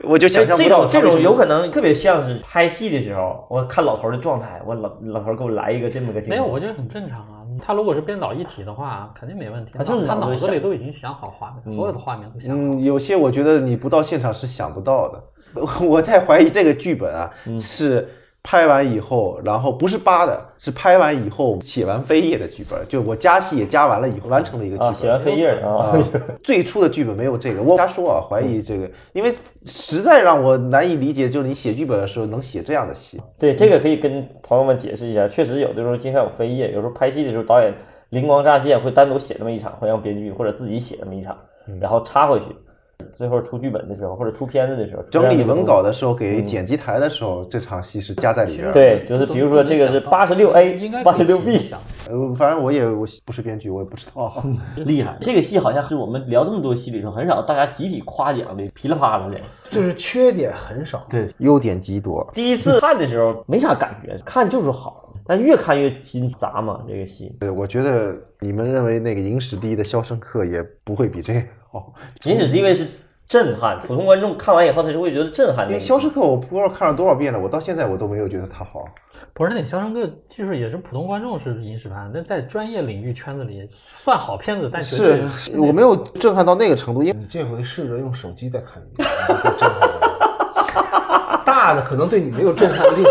[0.02, 6.30] 我就想象不这种这种有可能特别像是拍戏的时候，我看老头儿的状态，我老老头儿给我来一个这么个镜头。
[6.30, 7.34] 没有，我觉得很正常啊。
[7.60, 9.72] 他如果是编导一体的话，肯定没问题。
[9.74, 12.56] 他就是他脑脑子里都已经想好画面，所有的画面都想好。
[12.56, 15.22] 嗯，有些我觉得你不到现场是想不到的。
[15.82, 18.06] 我在怀疑这个剧本啊，嗯是
[18.42, 22.78] 拍完以后，然后不是扒的，是拍完以后写完扉页的剧本。
[22.88, 24.88] 就我加戏也加完了以后，完成了一个剧本。
[24.88, 25.98] 啊，写完扉页啊，
[26.42, 29.34] 最初的剧本没有这个，我瞎说啊，怀疑这个，因为
[29.66, 33.20] 实在让我难以理解，就是你写剧本的时候能写这样的戏。
[33.38, 37.74] 对这个可以跟朋友们解释一下，确实有的时候经常有扉页，有时候拍戏的时候导演
[38.10, 41.36] 灵光乍现会单独写那么一场，会让编剧或者自己写那么一场，
[41.80, 42.46] 然后插回去。
[43.14, 45.88] 最后出剧本的时候或者出片子的时候，整理文稿的。
[45.98, 48.70] 时候给剪辑台的时候，这场戏是加在里边。
[48.70, 54.44] 对就是比如说这个是八十六 A 应该可以86 B 想呃，反正我也我不是编剧，我也不知道。
[54.76, 59.36] 厉害，这个戏好像是我们聊这么多戏里头很少大家集体夸奖的，噼里啪啦的。
[59.70, 61.04] 就是缺点很少。
[61.10, 62.24] 对，优点极多。
[62.32, 66.80] 第一次看的时候没啥感觉，看就是好，但越看越心杂嘛。
[66.86, 71.92] 这个戏，对，我觉得你们认为那个影史第一的《肖申克》也不会比这个好。
[72.24, 72.86] 影史地位是
[73.26, 75.66] 震撼，普通观众看完以后他就会觉得震撼。
[75.66, 78.84] 因为《肖申克》我不知道看了多少遍了，我到现在我都没有觉得它好。
[79.34, 85.24] 不是那《肖申克》，其实也是普通观众是影史派，但在专业领域圈子里算好片子，但是
[85.56, 89.08] 我没有震撼到那个程度，因为你这回试着用手机再看一遍，
[89.58, 89.90] 震 撼
[91.44, 93.04] 大的可能对你没有震撼力，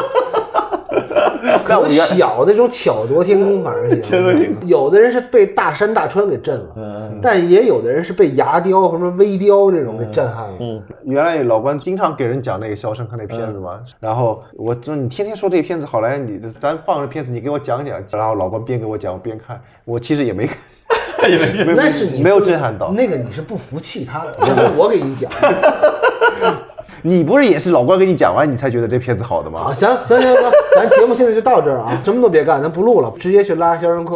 [1.64, 4.56] 可能小的这种巧夺天工反而行。
[4.66, 10.54] 有的人是被大山大川给震了，嗯但也有的人是被牙雕什么微雕这种给震撼了。
[10.60, 20.58] 嗯，原来老关经常给人讲那个《肖申克》那片子嘛，然后我说你天天说这片子好来，你咱放这片子你给我讲讲，然后老关边给我讲我边看，我其实也没看，
[21.76, 22.92] 那是你没有震撼到。
[22.92, 25.32] 那个你是不服气他的，我给你讲。
[27.02, 34.16] 你不是也是老关给你讲完你才觉得这片子好的吗啊，行行行行，咱节目现在就到这儿啊，什么都别干，咱不录了，直接去拉《肖申克》。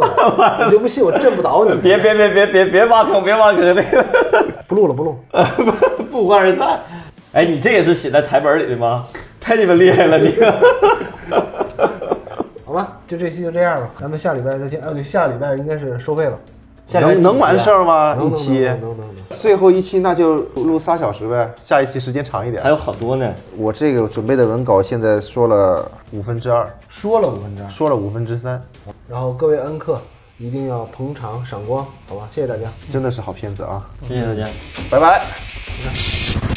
[0.66, 1.76] 你就不信我震不倒你？
[1.82, 4.06] 别别别别别别挖坑，别挖坑，那个
[4.68, 5.18] 不录了，不录。
[6.12, 6.80] 不欢而散。
[7.34, 9.06] 哎，你这也是写在台本里的吗？
[9.40, 10.36] 太鸡巴厉害了，你！
[12.66, 14.82] 好吧，就这期就这样吧，咱们下礼拜再见。
[14.82, 16.38] 啊，对，下礼拜应该是收费了。
[16.94, 18.18] 能能完事儿吗？
[18.24, 19.38] 一期能能能。
[19.40, 22.70] 最后一期那就录仨小时呗，下一期时间长一点还。
[22.70, 23.34] 有好多呢。
[23.58, 28.62] 我这个准备的文稿现在说了五分之二，说了五分之二，说了五分之三，
[29.08, 30.00] 然后各位恩客
[30.38, 32.28] 一定要捧场赏光，好吧？
[32.34, 32.64] 谢谢大家。
[32.92, 33.88] 真的是好片子啊！
[34.08, 34.48] 谢谢大家。
[34.90, 35.24] 拜拜。
[35.78, 36.51] 你看